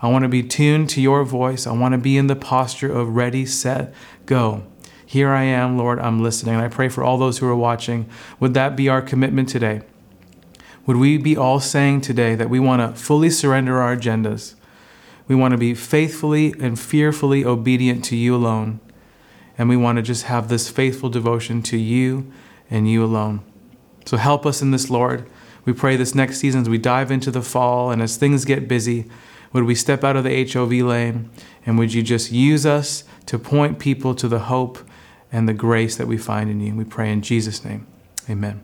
I 0.00 0.08
want 0.08 0.24
to 0.24 0.28
be 0.28 0.42
tuned 0.42 0.90
to 0.90 1.00
your 1.00 1.24
voice. 1.24 1.66
I 1.66 1.72
want 1.72 1.92
to 1.92 1.98
be 1.98 2.18
in 2.18 2.26
the 2.26 2.34
posture 2.34 2.92
of 2.92 3.14
ready, 3.14 3.46
set, 3.46 3.94
go. 4.26 4.64
Here 5.06 5.30
I 5.30 5.44
am, 5.44 5.78
Lord, 5.78 6.00
I'm 6.00 6.20
listening. 6.20 6.56
And 6.56 6.64
I 6.64 6.68
pray 6.68 6.88
for 6.88 7.04
all 7.04 7.18
those 7.18 7.38
who 7.38 7.46
are 7.46 7.54
watching. 7.54 8.08
Would 8.40 8.54
that 8.54 8.74
be 8.74 8.88
our 8.88 9.00
commitment 9.00 9.48
today? 9.48 9.82
Would 10.86 10.96
we 10.96 11.16
be 11.16 11.36
all 11.36 11.60
saying 11.60 12.00
today 12.00 12.34
that 12.34 12.50
we 12.50 12.58
want 12.58 12.80
to 12.82 13.00
fully 13.00 13.30
surrender 13.30 13.80
our 13.80 13.96
agendas? 13.96 14.54
We 15.28 15.36
want 15.36 15.52
to 15.52 15.58
be 15.58 15.74
faithfully 15.74 16.54
and 16.58 16.78
fearfully 16.78 17.44
obedient 17.44 18.04
to 18.06 18.16
you 18.16 18.34
alone. 18.34 18.80
And 19.56 19.68
we 19.68 19.76
want 19.76 19.96
to 19.96 20.02
just 20.02 20.24
have 20.24 20.48
this 20.48 20.68
faithful 20.68 21.08
devotion 21.08 21.62
to 21.64 21.76
you 21.76 22.32
and 22.70 22.90
you 22.90 23.04
alone. 23.04 23.44
So 24.06 24.16
help 24.16 24.44
us 24.44 24.60
in 24.60 24.72
this, 24.72 24.90
Lord. 24.90 25.28
We 25.64 25.72
pray 25.72 25.96
this 25.96 26.14
next 26.14 26.38
season 26.38 26.62
as 26.62 26.68
we 26.68 26.78
dive 26.78 27.12
into 27.12 27.30
the 27.30 27.42
fall 27.42 27.90
and 27.92 28.02
as 28.02 28.16
things 28.16 28.44
get 28.44 28.66
busy, 28.66 29.08
would 29.52 29.64
we 29.64 29.74
step 29.76 30.02
out 30.02 30.16
of 30.16 30.24
the 30.24 30.50
HOV 30.50 30.72
lane 30.72 31.30
and 31.64 31.78
would 31.78 31.94
you 31.94 32.02
just 32.02 32.32
use 32.32 32.66
us 32.66 33.04
to 33.26 33.38
point 33.38 33.78
people 33.78 34.14
to 34.16 34.26
the 34.26 34.40
hope 34.40 34.78
and 35.30 35.48
the 35.48 35.54
grace 35.54 35.96
that 35.96 36.08
we 36.08 36.18
find 36.18 36.50
in 36.50 36.60
you? 36.60 36.74
We 36.74 36.84
pray 36.84 37.12
in 37.12 37.22
Jesus' 37.22 37.64
name. 37.64 37.86
Amen. 38.28 38.62